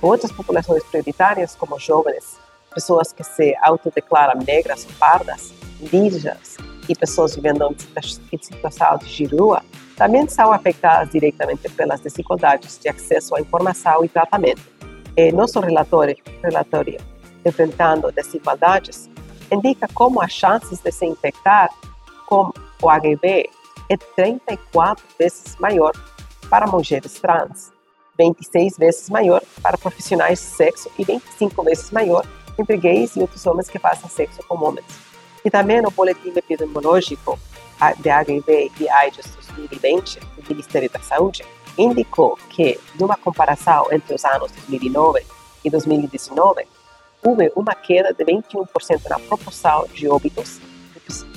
Outras 0.00 0.32
populações 0.32 0.82
prioritárias, 0.84 1.54
como 1.54 1.78
jovens, 1.78 2.38
pessoas 2.74 3.12
que 3.12 3.24
se 3.24 3.56
autodeclaram 3.62 4.40
negras 4.46 4.86
ou 4.86 4.92
pardas, 4.98 5.52
indígenas 5.80 6.56
e 6.88 6.94
pessoas 6.94 7.34
vivendo 7.34 7.74
em 8.32 8.38
situação 8.38 8.98
de 8.98 9.24
rua, 9.26 9.62
também 9.96 10.26
são 10.28 10.52
afetadas 10.52 11.10
diretamente 11.10 11.68
pelas 11.70 12.00
desigualdades 12.00 12.78
de 12.78 12.88
acesso 12.88 13.36
à 13.36 13.40
informação 13.40 14.04
e 14.04 14.08
tratamento. 14.08 14.62
E 15.16 15.30
nosso 15.32 15.60
relatório, 15.60 16.16
relatório 16.42 16.98
Enfrentando 17.44 18.12
Desigualdades 18.12 19.10
indica 19.50 19.88
como 19.92 20.22
as 20.22 20.32
chances 20.32 20.80
de 20.80 20.92
se 20.92 21.06
infectar 21.06 21.68
com 22.26 22.52
o 22.80 22.88
HIV 22.88 23.50
é 23.88 23.96
34 23.96 25.04
vezes 25.18 25.56
maior 25.58 25.92
para 26.48 26.66
mulheres 26.66 27.20
trans, 27.20 27.72
26 28.18 28.76
vezes 28.78 29.10
maior 29.10 29.42
para 29.62 29.76
profissionais 29.76 30.38
de 30.38 30.46
sexo 30.46 30.90
e 30.98 31.04
25 31.04 31.62
vezes 31.64 31.90
maior 31.90 32.24
entre 32.60 32.76
gays 32.76 33.16
e 33.16 33.20
outros 33.20 33.44
homens 33.46 33.68
que 33.68 33.78
fazem 33.78 34.08
sexo 34.08 34.42
com 34.46 34.62
homens. 34.62 34.86
E 35.44 35.50
também 35.50 35.80
no 35.80 35.90
boletim 35.90 36.32
epidemiológico 36.36 37.38
de 37.98 38.10
HIV 38.10 38.70
e 38.78 38.88
AIDS 38.88 39.26
2020 39.34 40.20
do 40.20 40.48
Ministério 40.48 40.90
da 40.90 41.00
Saúde 41.00 41.44
indicou 41.78 42.38
que, 42.50 42.78
numa 42.98 43.16
comparação 43.16 43.86
entre 43.90 44.14
os 44.14 44.24
anos 44.24 44.52
2009 44.52 45.24
e 45.64 45.70
2019, 45.70 46.66
houve 47.22 47.50
uma 47.56 47.74
queda 47.74 48.12
de 48.12 48.24
21% 48.24 49.08
na 49.08 49.18
proporção 49.18 49.86
de 49.94 50.08
óbitos 50.08 50.60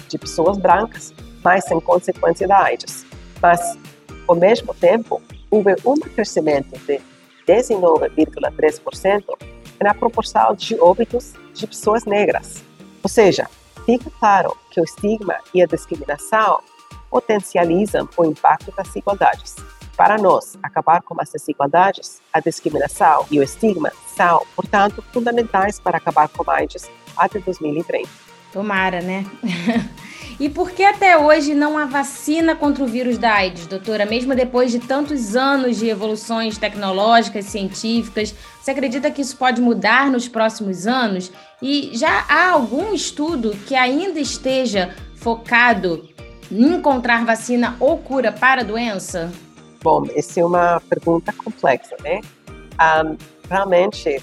de 0.07 0.17
pessoas 0.17 0.57
brancas, 0.57 1.13
mas 1.43 1.65
sem 1.65 1.79
consequência 1.79 2.47
da 2.47 2.63
AIDS. 2.63 3.05
Mas, 3.41 3.77
ao 4.27 4.35
mesmo 4.35 4.73
tempo, 4.73 5.21
houve 5.49 5.75
um 5.85 5.95
crescimento 5.95 6.77
de 6.85 6.99
19,3% 7.47 9.23
na 9.83 9.93
proporção 9.93 10.55
de 10.55 10.79
óbitos 10.79 11.33
de 11.53 11.67
pessoas 11.67 12.05
negras. 12.05 12.63
Ou 13.03 13.09
seja, 13.09 13.49
fica 13.85 14.09
claro 14.19 14.57
que 14.71 14.79
o 14.79 14.83
estigma 14.83 15.35
e 15.53 15.61
a 15.61 15.65
discriminação 15.65 16.61
potencializam 17.09 18.09
o 18.17 18.25
impacto 18.25 18.71
das 18.75 18.87
desigualdades. 18.87 19.55
Para 19.95 20.17
nós, 20.17 20.57
acabar 20.63 21.03
com 21.03 21.15
as 21.21 21.29
desigualdades, 21.29 22.19
a 22.31 22.39
discriminação 22.39 23.27
e 23.29 23.39
o 23.39 23.43
estigma 23.43 23.91
são, 24.15 24.43
portanto, 24.55 25.03
fundamentais 25.13 25.79
para 25.79 25.97
acabar 25.97 26.27
com 26.29 26.49
a 26.49 26.55
AIDS 26.55 26.89
até 27.15 27.39
2030. 27.39 28.09
Tomara, 28.51 29.01
né? 29.01 29.25
e 30.39 30.49
por 30.49 30.71
que 30.71 30.83
até 30.83 31.17
hoje 31.17 31.53
não 31.53 31.77
há 31.77 31.85
vacina 31.85 32.55
contra 32.55 32.83
o 32.83 32.87
vírus 32.87 33.17
da 33.17 33.33
AIDS, 33.33 33.67
doutora? 33.67 34.05
Mesmo 34.05 34.35
depois 34.35 34.71
de 34.71 34.79
tantos 34.79 35.35
anos 35.35 35.77
de 35.77 35.87
evoluções 35.89 36.57
tecnológicas, 36.57 37.45
científicas, 37.45 38.33
você 38.61 38.71
acredita 38.71 39.11
que 39.11 39.21
isso 39.21 39.37
pode 39.37 39.61
mudar 39.61 40.09
nos 40.09 40.27
próximos 40.27 40.87
anos? 40.87 41.31
E 41.61 41.91
já 41.93 42.25
há 42.27 42.51
algum 42.51 42.93
estudo 42.93 43.51
que 43.67 43.75
ainda 43.75 44.19
esteja 44.19 44.95
focado 45.15 46.07
em 46.51 46.75
encontrar 46.75 47.25
vacina 47.25 47.75
ou 47.79 47.97
cura 47.97 48.31
para 48.31 48.61
a 48.61 48.63
doença? 48.63 49.31
Bom, 49.81 50.05
essa 50.15 50.39
é 50.39 50.45
uma 50.45 50.81
pergunta 50.89 51.33
complexa, 51.33 51.95
né? 52.01 52.21
Um, 52.79 53.17
realmente, 53.49 54.21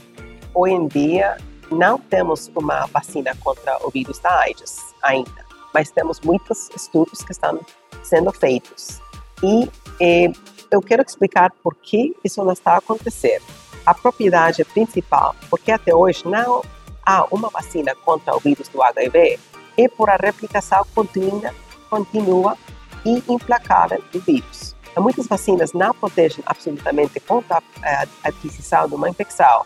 hoje 0.54 0.74
em 0.74 0.88
dia, 0.88 1.36
não 1.70 1.98
temos 1.98 2.50
uma 2.54 2.86
vacina 2.86 3.34
contra 3.40 3.78
o 3.86 3.90
vírus 3.90 4.18
da 4.18 4.40
AIDS 4.40 4.78
ainda, 5.02 5.44
mas 5.72 5.90
temos 5.90 6.20
muitos 6.20 6.68
estudos 6.74 7.22
que 7.22 7.32
estão 7.32 7.60
sendo 8.02 8.32
feitos. 8.32 9.00
E 9.42 9.70
eh, 10.00 10.32
eu 10.70 10.80
quero 10.80 11.02
explicar 11.02 11.52
por 11.62 11.74
que 11.74 12.14
isso 12.24 12.42
não 12.44 12.52
está 12.52 12.76
acontecendo. 12.76 13.44
A 13.84 13.94
propriedade 13.94 14.64
principal, 14.64 15.34
porque 15.48 15.72
até 15.72 15.94
hoje 15.94 16.26
não 16.26 16.62
há 17.04 17.26
uma 17.30 17.48
vacina 17.48 17.94
contra 17.94 18.36
o 18.36 18.40
vírus 18.40 18.68
do 18.68 18.82
HIV, 18.82 19.38
é 19.76 19.88
por 19.88 20.10
a 20.10 20.16
replicação 20.16 20.84
contínua, 20.94 21.54
contínua 21.88 22.56
e 23.04 23.22
implacável 23.32 24.02
do 24.12 24.20
vírus. 24.20 24.76
Muitas 24.98 25.26
vacinas 25.26 25.72
não 25.72 25.94
protegem 25.94 26.44
absolutamente 26.44 27.18
contra 27.20 27.62
a 27.82 28.06
aquisição 28.24 28.86
de 28.86 28.94
uma 28.94 29.08
infecção, 29.08 29.64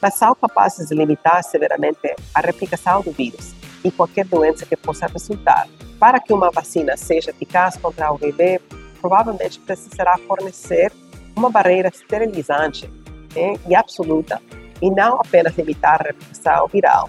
mas 0.00 0.14
são 0.14 0.34
capazes 0.34 0.88
de 0.88 0.94
limitar 0.94 1.44
severamente 1.44 2.16
a 2.34 2.40
replicação 2.40 3.00
do 3.02 3.12
vírus 3.12 3.61
e 3.84 3.90
qualquer 3.90 4.24
doença 4.24 4.66
que 4.66 4.76
possa 4.76 5.06
resultar. 5.06 5.68
Para 5.98 6.20
que 6.20 6.32
uma 6.32 6.50
vacina 6.50 6.96
seja 6.96 7.30
eficaz 7.30 7.76
contra 7.76 8.10
o 8.12 8.16
HIV, 8.16 8.60
provavelmente 9.00 9.58
precisará 9.60 10.18
fornecer 10.18 10.92
uma 11.36 11.50
barreira 11.50 11.88
esterilizante 11.88 12.88
né, 13.34 13.54
e 13.68 13.74
absoluta, 13.74 14.40
e 14.80 14.90
não 14.90 15.20
apenas 15.20 15.56
limitar 15.56 16.00
a 16.00 16.04
replicação 16.08 16.66
viral. 16.68 17.08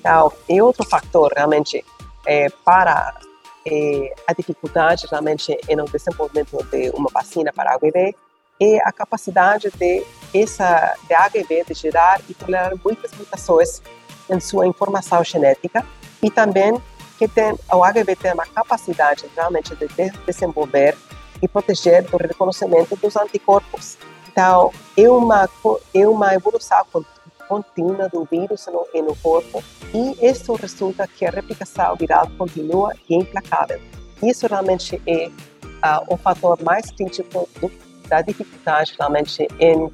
Então, 0.00 0.32
e 0.48 0.60
outro 0.60 0.84
fator 0.84 1.32
realmente 1.34 1.84
é, 2.26 2.48
para 2.64 3.14
é, 3.66 4.14
a 4.26 4.32
dificuldade 4.32 5.06
realmente 5.10 5.56
no 5.76 5.84
desenvolvimento 5.84 6.62
de 6.70 6.90
uma 6.90 7.08
vacina 7.12 7.52
para 7.52 7.74
HIV 7.74 8.14
é 8.60 8.78
a 8.78 8.92
capacidade 8.92 9.70
de 9.70 10.04
essa 10.34 10.96
de 11.06 11.14
HIV 11.14 11.64
de 11.68 11.74
gerar 11.74 12.20
e 12.28 12.34
tolerar 12.34 12.72
muitas 12.84 13.12
mutações 13.12 13.82
em 14.30 14.40
sua 14.40 14.66
informação 14.66 15.22
genética 15.24 15.84
e 16.22 16.30
também 16.30 16.80
que 17.18 17.28
tem, 17.28 17.54
o 17.72 17.84
HIV 17.84 18.16
tem 18.16 18.32
uma 18.32 18.46
capacidade 18.46 19.24
realmente 19.36 19.74
de 19.76 19.88
desenvolver 20.26 20.96
e 21.40 21.48
proteger 21.48 22.04
do 22.04 22.16
reconhecimento 22.16 22.96
dos 22.96 23.16
anticorpos. 23.16 23.98
Então, 24.30 24.72
é 24.96 25.08
uma, 25.08 25.48
é 25.92 26.08
uma 26.08 26.34
evolução 26.34 26.84
contínua 27.48 28.08
do 28.08 28.24
vírus 28.24 28.66
no, 28.66 29.02
no 29.02 29.16
corpo 29.16 29.62
e 29.92 30.26
isso 30.26 30.54
resulta 30.54 31.06
que 31.06 31.26
a 31.26 31.30
replicação 31.30 31.94
viral 31.96 32.28
continua 32.38 32.94
e 33.08 33.14
é 33.14 33.18
implacável. 33.18 33.80
Isso 34.22 34.46
realmente 34.46 35.02
é 35.06 35.28
uh, 35.28 36.04
o 36.08 36.16
fator 36.16 36.60
mais 36.62 36.90
crítico 36.90 37.48
do, 37.60 37.70
da 38.08 38.22
dificuldade 38.22 38.94
realmente 38.98 39.46
em 39.58 39.84
uh, 39.84 39.90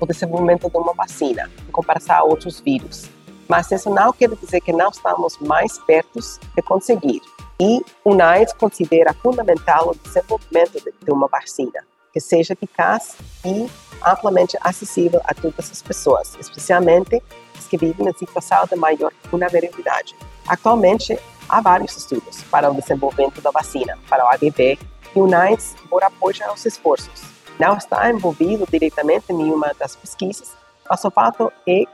o 0.00 0.06
desenvolvimento 0.06 0.70
de 0.70 0.76
uma 0.76 0.94
vacina 0.94 1.50
em 1.66 1.72
comparação 1.72 2.16
a 2.16 2.24
outros 2.24 2.60
vírus. 2.60 3.08
Mas 3.48 3.70
isso 3.70 3.90
não 3.90 4.12
quer 4.12 4.28
dizer 4.34 4.60
que 4.60 4.72
não 4.72 4.88
estamos 4.90 5.38
mais 5.38 5.78
perto 5.78 6.18
de 6.54 6.62
conseguir. 6.62 7.22
E 7.60 7.80
o 8.04 8.14
NICE 8.14 8.54
considera 8.56 9.14
fundamental 9.14 9.90
o 9.90 9.94
desenvolvimento 9.94 10.82
de, 11.02 11.10
uma 11.10 11.26
vacina 11.26 11.84
que 12.12 12.20
seja 12.20 12.52
eficaz 12.54 13.16
e 13.44 13.68
amplamente 14.04 14.56
acessível 14.60 15.20
a 15.24 15.34
todas 15.34 15.70
as 15.70 15.82
pessoas, 15.82 16.36
especialmente 16.38 17.22
as 17.56 17.66
que 17.66 17.76
vivem 17.76 18.08
em 18.08 18.12
situação 18.14 18.64
de 18.66 18.76
maior 18.76 19.12
vulnerabilidade. 19.30 20.14
Atualmente, 20.46 21.18
há 21.48 21.60
vários 21.60 21.96
estudos 21.96 22.42
para 22.44 22.70
o 22.70 22.74
desenvolvimento 22.74 23.40
da 23.40 23.50
vacina 23.50 23.98
para 24.08 24.24
o 24.24 24.28
HIV 24.28 24.78
e 25.14 25.18
o 25.18 25.26
NICE 25.26 25.76
por 25.88 26.02
apoiar 26.02 26.52
os 26.52 26.64
esforços. 26.66 27.22
Não 27.58 27.76
está 27.76 28.10
envolvido 28.10 28.66
diretamente 28.70 29.32
em 29.32 29.36
nenhuma 29.36 29.72
das 29.78 29.96
pesquisas, 29.96 30.52
mas 30.88 31.02
o 31.04 31.10
fato 31.10 31.50
é 31.66 31.84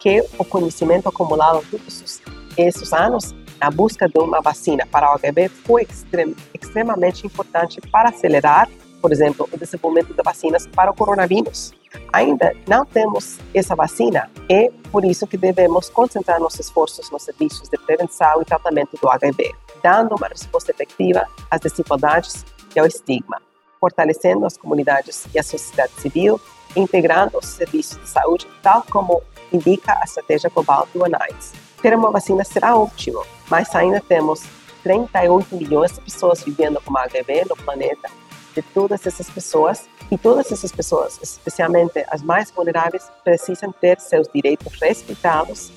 que 0.00 0.24
o 0.38 0.44
conhecimento 0.44 1.08
acumulado 1.08 1.64
todos 1.70 2.20
esses 2.56 2.92
anos 2.92 3.34
na 3.60 3.70
busca 3.70 4.08
de 4.08 4.18
uma 4.18 4.40
vacina 4.40 4.86
para 4.86 5.12
o 5.12 5.14
HIV 5.14 5.48
foi 5.64 5.82
extrem, 5.82 6.34
extremamente 6.54 7.26
importante 7.26 7.80
para 7.92 8.08
acelerar 8.08 8.68
por 9.00 9.12
exemplo, 9.12 9.48
o 9.52 9.56
desenvolvimento 9.56 10.14
de 10.14 10.22
vacinas 10.22 10.66
para 10.66 10.90
o 10.90 10.94
coronavírus. 10.94 11.72
Ainda 12.12 12.54
não 12.68 12.84
temos 12.84 13.38
essa 13.54 13.74
vacina 13.74 14.30
e 14.48 14.70
por 14.92 15.04
isso 15.04 15.26
que 15.26 15.36
devemos 15.36 15.88
concentrar 15.88 16.38
nossos 16.40 16.60
esforços 16.60 17.10
nos 17.10 17.22
serviços 17.22 17.68
de 17.68 17.78
prevenção 17.78 18.40
e 18.42 18.44
tratamento 18.44 18.96
do 19.00 19.08
HIV, 19.08 19.52
dando 19.82 20.14
uma 20.14 20.28
resposta 20.28 20.70
efetiva 20.70 21.26
às 21.50 21.60
desigualdades 21.60 22.44
e 22.74 22.78
ao 22.78 22.86
estigma, 22.86 23.40
fortalecendo 23.80 24.44
as 24.44 24.56
comunidades 24.56 25.26
e 25.34 25.38
a 25.38 25.42
sociedade 25.42 25.92
civil, 25.98 26.40
integrando 26.76 27.38
os 27.38 27.46
serviços 27.46 28.00
de 28.00 28.08
saúde, 28.08 28.46
tal 28.62 28.84
como 28.90 29.22
indica 29.52 29.98
a 30.00 30.04
estratégia 30.04 30.50
global 30.50 30.86
do 30.92 31.02
UNAIDS. 31.02 31.52
Ter 31.82 31.94
uma 31.94 32.10
vacina 32.10 32.44
será 32.44 32.76
ótimo, 32.76 33.24
mas 33.48 33.74
ainda 33.74 34.00
temos 34.00 34.42
38 34.82 35.56
milhões 35.56 35.92
de 35.92 36.00
pessoas 36.00 36.42
vivendo 36.42 36.80
com 36.82 36.96
HIV 36.96 37.46
no 37.48 37.56
planeta 37.56 38.08
de 38.54 38.62
todas 38.62 39.06
essas 39.06 39.30
pessoas 39.30 39.88
e 40.10 40.18
todas 40.18 40.50
essas 40.50 40.72
pessoas, 40.72 41.18
especialmente 41.22 42.04
as 42.08 42.22
mais 42.22 42.50
vulneráveis, 42.50 43.10
precisam 43.22 43.72
ter 43.72 43.98
seus 44.00 44.28
direitos 44.32 44.72
respeitados 44.80 45.70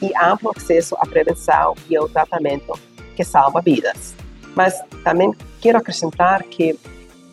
e 0.00 0.12
amplo 0.16 0.52
acesso 0.54 0.94
à 1.00 1.06
prevenção 1.06 1.74
e 1.88 1.96
ao 1.96 2.08
tratamento 2.08 2.78
que 3.16 3.24
salva 3.24 3.60
vidas. 3.60 4.14
Mas 4.54 4.80
também 5.02 5.34
quero 5.60 5.78
acrescentar 5.78 6.42
que 6.44 6.78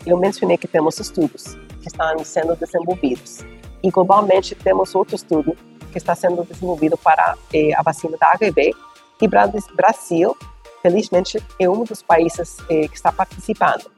eu 0.06 0.18
mencionei 0.18 0.58
que 0.58 0.68
temos 0.68 1.00
estudos 1.00 1.56
que 1.82 1.88
estão 1.88 2.24
sendo 2.24 2.56
desenvolvidos 2.56 3.40
e 3.84 3.90
globalmente 3.90 4.56
temos 4.56 4.96
outro 4.96 5.16
estudo 5.16 5.56
que 5.92 5.98
está 5.98 6.16
sendo 6.16 6.44
desenvolvido 6.44 6.98
para 6.98 7.36
eh, 7.54 7.74
a 7.76 7.82
vacina 7.82 8.18
da 8.18 8.32
HIV 8.32 8.74
e 9.22 9.28
Brasil, 9.28 10.36
felizmente, 10.82 11.42
é 11.60 11.70
um 11.70 11.84
dos 11.84 12.02
países 12.02 12.58
eh, 12.70 12.88
que 12.88 12.96
está 12.96 13.12
participando 13.12 13.96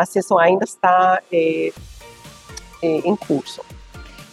mas 0.00 0.14
isso 0.16 0.38
ainda 0.38 0.64
está 0.64 1.20
é, 1.30 1.72
é, 2.82 2.86
em 2.86 3.14
curso. 3.14 3.62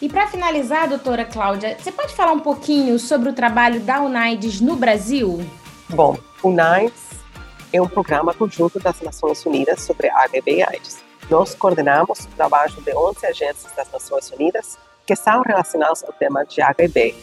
E 0.01 0.07
para 0.07 0.27
finalizar, 0.27 0.87
doutora 0.87 1.25
Cláudia, 1.25 1.75
você 1.77 1.91
pode 1.91 2.13
falar 2.13 2.31
um 2.31 2.39
pouquinho 2.39 2.97
sobre 2.99 3.29
o 3.29 3.33
trabalho 3.33 3.81
da 3.81 3.99
UNAIDS 3.99 4.61
no 4.61 4.75
Brasil? 4.75 5.45
Bom, 5.89 6.17
UNAIDS 6.41 6.93
é 7.73 7.81
um 7.81 7.87
programa 7.87 8.33
conjunto 8.33 8.79
das 8.79 9.01
Nações 9.01 9.45
Unidas 9.45 9.81
sobre 9.81 10.09
HIV 10.09 10.51
e 10.51 10.63
AIDS. 10.63 11.06
Nós 11.29 11.53
coordenamos 11.55 12.19
o 12.21 12.27
trabalho 12.29 12.73
de 12.81 12.95
11 12.95 13.25
agências 13.25 13.71
das 13.75 13.91
Nações 13.91 14.31
Unidas 14.31 14.77
que 15.05 15.15
são 15.15 15.41
relacionadas 15.41 16.03
ao 16.03 16.11
tema 16.13 16.45
de 16.45 16.61
HIV. 16.61 17.15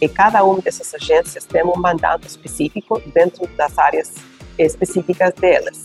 E 0.00 0.08
cada 0.08 0.42
uma 0.42 0.60
dessas 0.60 0.94
agências 0.94 1.44
tem 1.44 1.62
um 1.62 1.76
mandato 1.76 2.26
específico 2.26 3.00
dentro 3.14 3.46
das 3.48 3.78
áreas 3.78 4.14
específicas 4.58 5.32
delas. 5.34 5.84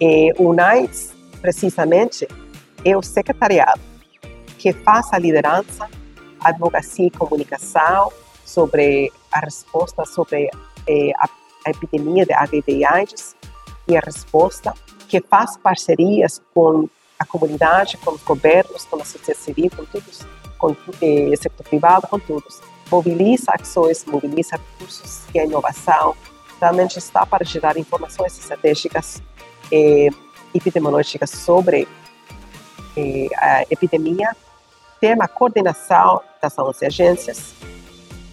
E 0.00 0.32
o 0.36 0.50
UNAIDS, 0.50 1.14
precisamente, 1.40 2.28
é 2.84 2.96
o 2.96 3.02
secretariado 3.02 3.80
que 4.58 4.72
faz 4.72 5.12
a 5.12 5.18
liderança, 5.18 5.88
advocacia 6.40 7.06
e 7.06 7.10
comunicação 7.10 8.12
sobre 8.44 9.12
a 9.32 9.40
resposta 9.40 10.04
sobre 10.04 10.50
eh, 10.86 11.12
a, 11.18 11.28
a, 11.66 11.70
epidemia 11.70 12.24
de 12.24 12.32
HIV 12.32 12.64
e 12.68 12.84
AIDS 12.84 13.36
e 13.88 13.96
a 13.96 14.00
resposta, 14.00 14.72
que 15.08 15.20
faz 15.20 15.56
parcerias 15.56 16.40
com 16.54 16.88
a 17.18 17.24
comunidade, 17.24 17.96
com 17.98 18.12
os 18.12 18.22
governos, 18.22 18.84
com 18.84 18.96
a 18.96 19.04
sociedade 19.04 19.38
civil, 19.38 19.70
com 19.74 19.84
todos 19.84 20.26
com 20.58 20.74
eh, 21.00 21.34
setor 21.36 21.64
privado, 21.64 22.06
com 22.08 22.18
todos. 22.18 22.60
Mobiliza 22.90 23.52
ações, 23.52 24.04
mobiliza 24.04 24.56
recursos 24.56 25.22
e 25.34 25.38
a 25.38 25.44
inovação 25.44 26.14
realmente 26.60 26.98
está 26.98 27.26
para 27.26 27.44
gerar 27.44 27.76
informações 27.76 28.38
estratégicas 28.38 29.22
eh, 29.70 30.08
epidemiológicas 30.54 31.30
sobre 31.30 31.86
eh, 32.96 33.28
a 33.36 33.62
epidemia, 33.70 34.34
ter 35.00 35.14
uma 35.14 35.28
coordenação 35.28 36.22
das 36.40 36.56
11 36.58 36.86
agências 36.86 37.54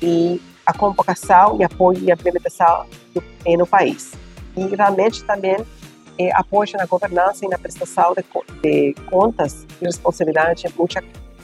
e 0.02 0.42
a 0.66 0.74
convocação 0.74 1.58
e 1.60 1.64
apoio 1.64 2.00
e 2.00 2.12
implementação 2.12 2.86
do, 3.14 3.24
no 3.58 3.68
país. 3.68 4.14
E 4.56 4.68
realmente 4.68 5.24
também 5.24 5.58
é, 6.18 6.32
apoio 6.34 6.74
na 6.78 6.86
governança 6.86 7.46
e 7.46 7.50
na 7.50 7.58
prestação 7.58 8.14
de, 8.14 8.24
de 8.62 8.94
contas 9.06 9.66
e 9.82 9.86
responsabilidade 9.86 10.66
muito, 10.78 11.00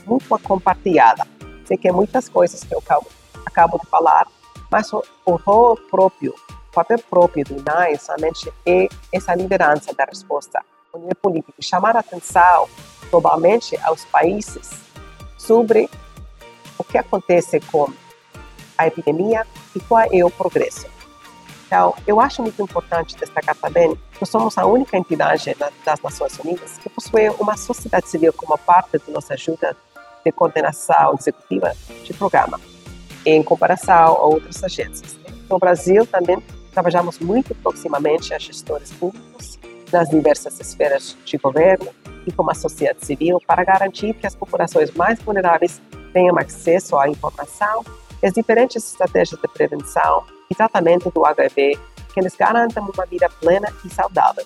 muito 0.06 0.38
compartilhada. 0.40 1.26
Sei 1.64 1.76
que 1.76 1.90
muitas 1.92 2.28
coisas 2.28 2.64
que 2.64 2.74
eu 2.74 2.78
acabo, 2.78 3.06
acabo 3.46 3.78
de 3.78 3.86
falar, 3.86 4.26
mas 4.70 4.92
o, 4.92 5.02
o 5.24 5.36
rol 5.36 5.76
próprio, 5.90 6.34
o 6.48 6.72
papel 6.72 6.98
próprio 7.08 7.44
do 7.44 7.58
INAI 7.58 7.96
somente 7.96 8.52
é 8.66 8.88
essa 9.12 9.34
liderança 9.34 9.92
da 9.94 10.04
resposta 10.04 10.60
o 10.92 10.98
nível 10.98 11.16
político, 11.20 11.54
chamar 11.60 11.96
a 11.96 12.00
atenção 12.00 12.68
globalmente 13.10 13.76
aos 13.82 14.04
países 14.04 14.70
sobre 15.38 15.88
o 16.78 16.84
que 16.84 16.98
acontece 16.98 17.60
com 17.60 17.92
a 18.76 18.86
epidemia 18.86 19.46
e 19.74 19.80
qual 19.80 20.08
é 20.10 20.24
o 20.24 20.30
progresso. 20.30 20.86
Então, 21.70 21.94
eu 22.04 22.20
acho 22.20 22.42
muito 22.42 22.60
importante 22.60 23.14
destacar 23.16 23.54
também 23.54 23.96
que 24.18 24.26
somos 24.26 24.58
a 24.58 24.66
única 24.66 24.96
entidade 24.96 25.56
das 25.84 26.00
Nações 26.00 26.36
Unidas 26.40 26.78
que 26.78 26.88
possui 26.88 27.28
uma 27.38 27.56
sociedade 27.56 28.08
civil 28.08 28.32
como 28.32 28.58
parte 28.58 28.98
da 28.98 29.12
nossa 29.12 29.34
ajuda 29.34 29.76
de 30.24 30.32
coordenação 30.32 31.14
executiva 31.16 31.72
de 32.02 32.12
programa, 32.12 32.60
em 33.24 33.40
comparação 33.44 33.94
a 33.94 34.24
outras 34.24 34.64
agências. 34.64 35.16
No 35.48 35.60
Brasil, 35.60 36.04
também 36.04 36.42
trabalhamos 36.72 37.20
muito 37.20 37.54
proximamente 37.54 38.34
a 38.34 38.38
gestores 38.40 38.90
públicos 38.90 39.56
nas 39.92 40.08
diversas 40.10 40.58
esferas 40.58 41.16
de 41.24 41.38
governo 41.38 41.86
e 42.26 42.32
com 42.32 42.50
a 42.50 42.54
sociedade 42.54 43.06
civil 43.06 43.40
para 43.46 43.62
garantir 43.62 44.12
que 44.14 44.26
as 44.26 44.34
populações 44.34 44.90
mais 44.90 45.20
vulneráveis 45.20 45.80
tenham 46.12 46.36
acesso 46.36 46.98
à 46.98 47.08
informação 47.08 47.84
e 48.20 48.26
as 48.26 48.32
diferentes 48.32 48.84
estratégias 48.84 49.40
de 49.40 49.46
prevenção 49.46 50.24
e 50.50 50.54
tratamento 50.54 51.10
do 51.10 51.24
HIV 51.24 51.78
que 52.12 52.20
lhes 52.20 52.34
garantam 52.34 52.90
uma 52.94 53.06
vida 53.06 53.30
plena 53.40 53.72
e 53.84 53.88
saudável. 53.88 54.44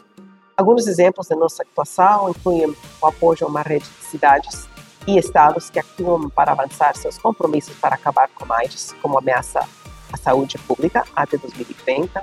Alguns 0.56 0.86
exemplos 0.86 1.26
da 1.28 1.34
nossa 1.34 1.62
atuação 1.62 2.30
incluem 2.30 2.76
o 3.00 3.06
apoio 3.06 3.38
a 3.42 3.46
uma 3.46 3.62
rede 3.62 3.86
de 3.86 4.04
cidades 4.04 4.68
e 5.06 5.18
estados 5.18 5.70
que 5.70 5.78
atuam 5.78 6.30
para 6.30 6.52
avançar 6.52 6.96
seus 6.96 7.18
compromissos 7.18 7.76
para 7.76 7.94
acabar 7.94 8.28
com 8.28 8.50
a 8.52 8.58
AIDS 8.58 8.94
como 9.02 9.18
ameaça 9.18 9.66
à 10.12 10.16
saúde 10.16 10.56
pública 10.58 11.04
até 11.14 11.36
2030, 11.36 12.22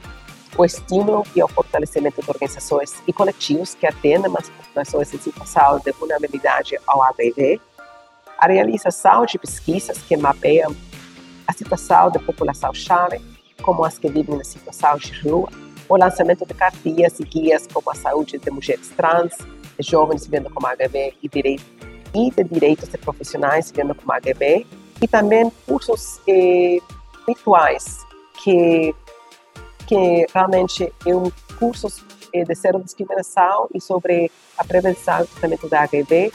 o 0.58 0.66
estímulo 0.66 1.24
e 1.36 1.44
o 1.44 1.48
fortalecimento 1.48 2.22
de 2.22 2.30
organizações 2.30 3.02
e 3.08 3.14
coletivos 3.14 3.76
que 3.76 3.86
atendem 3.86 4.32
as 4.38 4.50
populações 4.50 5.14
em 5.14 5.18
situação 5.18 5.80
de 5.80 5.92
vulnerabilidade 5.92 6.78
ao 6.88 7.04
HIV, 7.04 7.60
a 8.38 8.48
realização 8.48 9.26
de 9.26 9.38
pesquisas 9.38 9.98
que 10.00 10.16
mapeiam 10.18 10.76
a 11.48 11.54
situação 11.54 12.10
da 12.10 12.20
população-chave, 12.20 13.22
como 13.62 13.86
as 13.86 13.98
que 13.98 14.10
vivem 14.10 14.38
na 14.38 14.44
situação 14.44 14.98
de 14.98 15.12
rua, 15.22 15.50
o 15.88 15.98
lançamento 15.98 16.46
de 16.46 16.54
cartilhas 16.54 17.20
e 17.20 17.24
guias 17.24 17.68
como 17.68 17.90
a 17.90 17.96
saúde 17.96 18.38
de 18.38 18.52
mulheres 18.52 18.90
trans, 18.96 19.38
de 19.80 19.90
jovens 19.90 20.26
vivendo 20.26 20.50
com 20.50 20.66
HIV 20.66 21.14
e, 21.22 21.30
direito, 21.30 21.64
e 22.14 22.32
de 22.32 22.44
direitos 22.44 22.90
de 22.90 22.98
profissionais 22.98 23.72
vivendo 23.72 23.96
com 23.96 24.12
HIV, 24.12 24.66
e 25.02 25.08
também 25.08 25.52
cursos 25.66 26.20
eh, 26.28 26.80
virtuais 27.28 28.06
que, 28.44 28.94
que 29.88 30.26
realmente 30.34 30.94
é 31.06 31.16
um 31.16 31.32
cursos 31.58 32.04
eh, 32.34 32.44
de 32.44 32.56
zero 32.56 32.80
discriminação 32.80 33.68
e 33.74 33.82
sobre 33.82 34.32
a 34.58 34.64
prevenção 34.64 35.24
e 35.24 35.28
tratamento 35.28 35.68
da 35.68 35.82
HIV, 35.82 36.32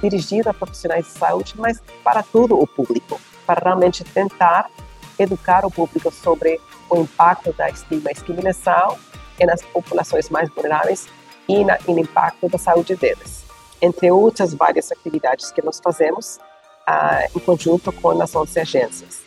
dirigido 0.00 0.48
a 0.50 0.54
profissionais 0.54 1.06
de 1.06 1.12
saúde, 1.12 1.54
mas 1.56 1.80
para 2.02 2.22
todo 2.22 2.58
o 2.58 2.66
público 2.66 3.20
para 3.46 3.60
realmente 3.62 4.04
tentar 4.04 4.70
educar 5.18 5.64
o 5.64 5.70
público 5.70 6.10
sobre 6.10 6.60
o 6.90 7.00
impacto 7.00 7.52
da 7.52 7.68
estigma 7.68 8.10
e 8.10 8.14
discriminação 8.14 8.98
nas 9.40 9.62
populações 9.62 10.28
mais 10.30 10.48
vulneráveis 10.50 11.08
e, 11.48 11.64
na, 11.64 11.78
no 11.86 11.98
impacto 11.98 12.48
da 12.48 12.58
saúde 12.58 12.96
deles. 12.96 13.44
Entre 13.82 14.10
outras 14.10 14.54
várias 14.54 14.90
atividades 14.92 15.50
que 15.50 15.62
nós 15.62 15.80
fazemos 15.82 16.38
uh, 16.88 17.36
em 17.36 17.40
conjunto 17.40 17.92
com 17.92 18.22
as 18.22 18.34
11 18.34 18.60
agências. 18.60 19.22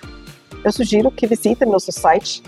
Eu 0.64 0.72
sugiro 0.72 1.12
que 1.12 1.28
visitem 1.28 1.70
nosso 1.70 1.92
site 1.92 2.42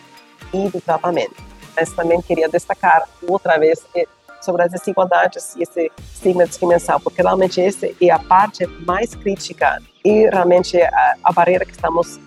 e 0.52 0.68
do 0.68 0.80
tratamento. 0.80 1.36
Mas 1.74 1.92
também 1.92 2.20
queria 2.20 2.48
destacar 2.48 3.08
outra 3.26 3.58
vez 3.58 3.80
eh, 3.94 4.06
sobre 4.40 4.62
as 4.62 4.70
desigualdades 4.70 5.54
e 5.56 5.62
esse 5.62 5.90
estigma 6.14 6.44
de 6.44 6.50
discriminação, 6.50 7.00
porque 7.00 7.22
realmente 7.22 7.60
essa 7.60 7.88
é 8.00 8.10
a 8.10 8.18
parte 8.18 8.66
mais 8.86 9.14
crítica 9.14 9.82
e 10.04 10.28
realmente 10.28 10.80
a, 10.80 11.16
a 11.24 11.32
barreira 11.32 11.64
que 11.64 11.72
estamos, 11.72 12.18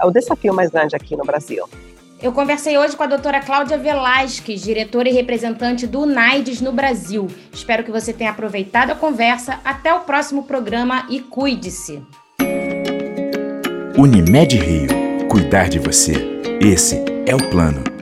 é 0.00 0.06
o 0.06 0.10
desafio 0.10 0.54
mais 0.54 0.70
grande 0.70 0.94
aqui 0.96 1.16
no 1.16 1.24
Brasil. 1.24 1.68
Eu 2.22 2.32
conversei 2.32 2.78
hoje 2.78 2.96
com 2.96 3.02
a 3.02 3.06
doutora 3.06 3.40
Cláudia 3.40 3.76
Velasquez, 3.76 4.62
diretora 4.62 5.08
e 5.08 5.12
representante 5.12 5.86
do 5.86 6.00
UNAIDS 6.00 6.62
no 6.62 6.72
Brasil. 6.72 7.28
Espero 7.52 7.84
que 7.84 7.90
você 7.90 8.12
tenha 8.12 8.30
aproveitado 8.30 8.90
a 8.90 8.94
conversa. 8.94 9.60
Até 9.62 9.92
o 9.92 10.00
próximo 10.00 10.44
programa 10.44 11.06
e 11.10 11.20
cuide-se. 11.20 12.02
Unimed 13.98 14.56
Rio. 14.56 15.28
Cuidar 15.28 15.68
de 15.68 15.78
você. 15.78 16.14
Esse 16.60 17.04
é 17.26 17.34
o 17.34 17.50
plano. 17.50 17.95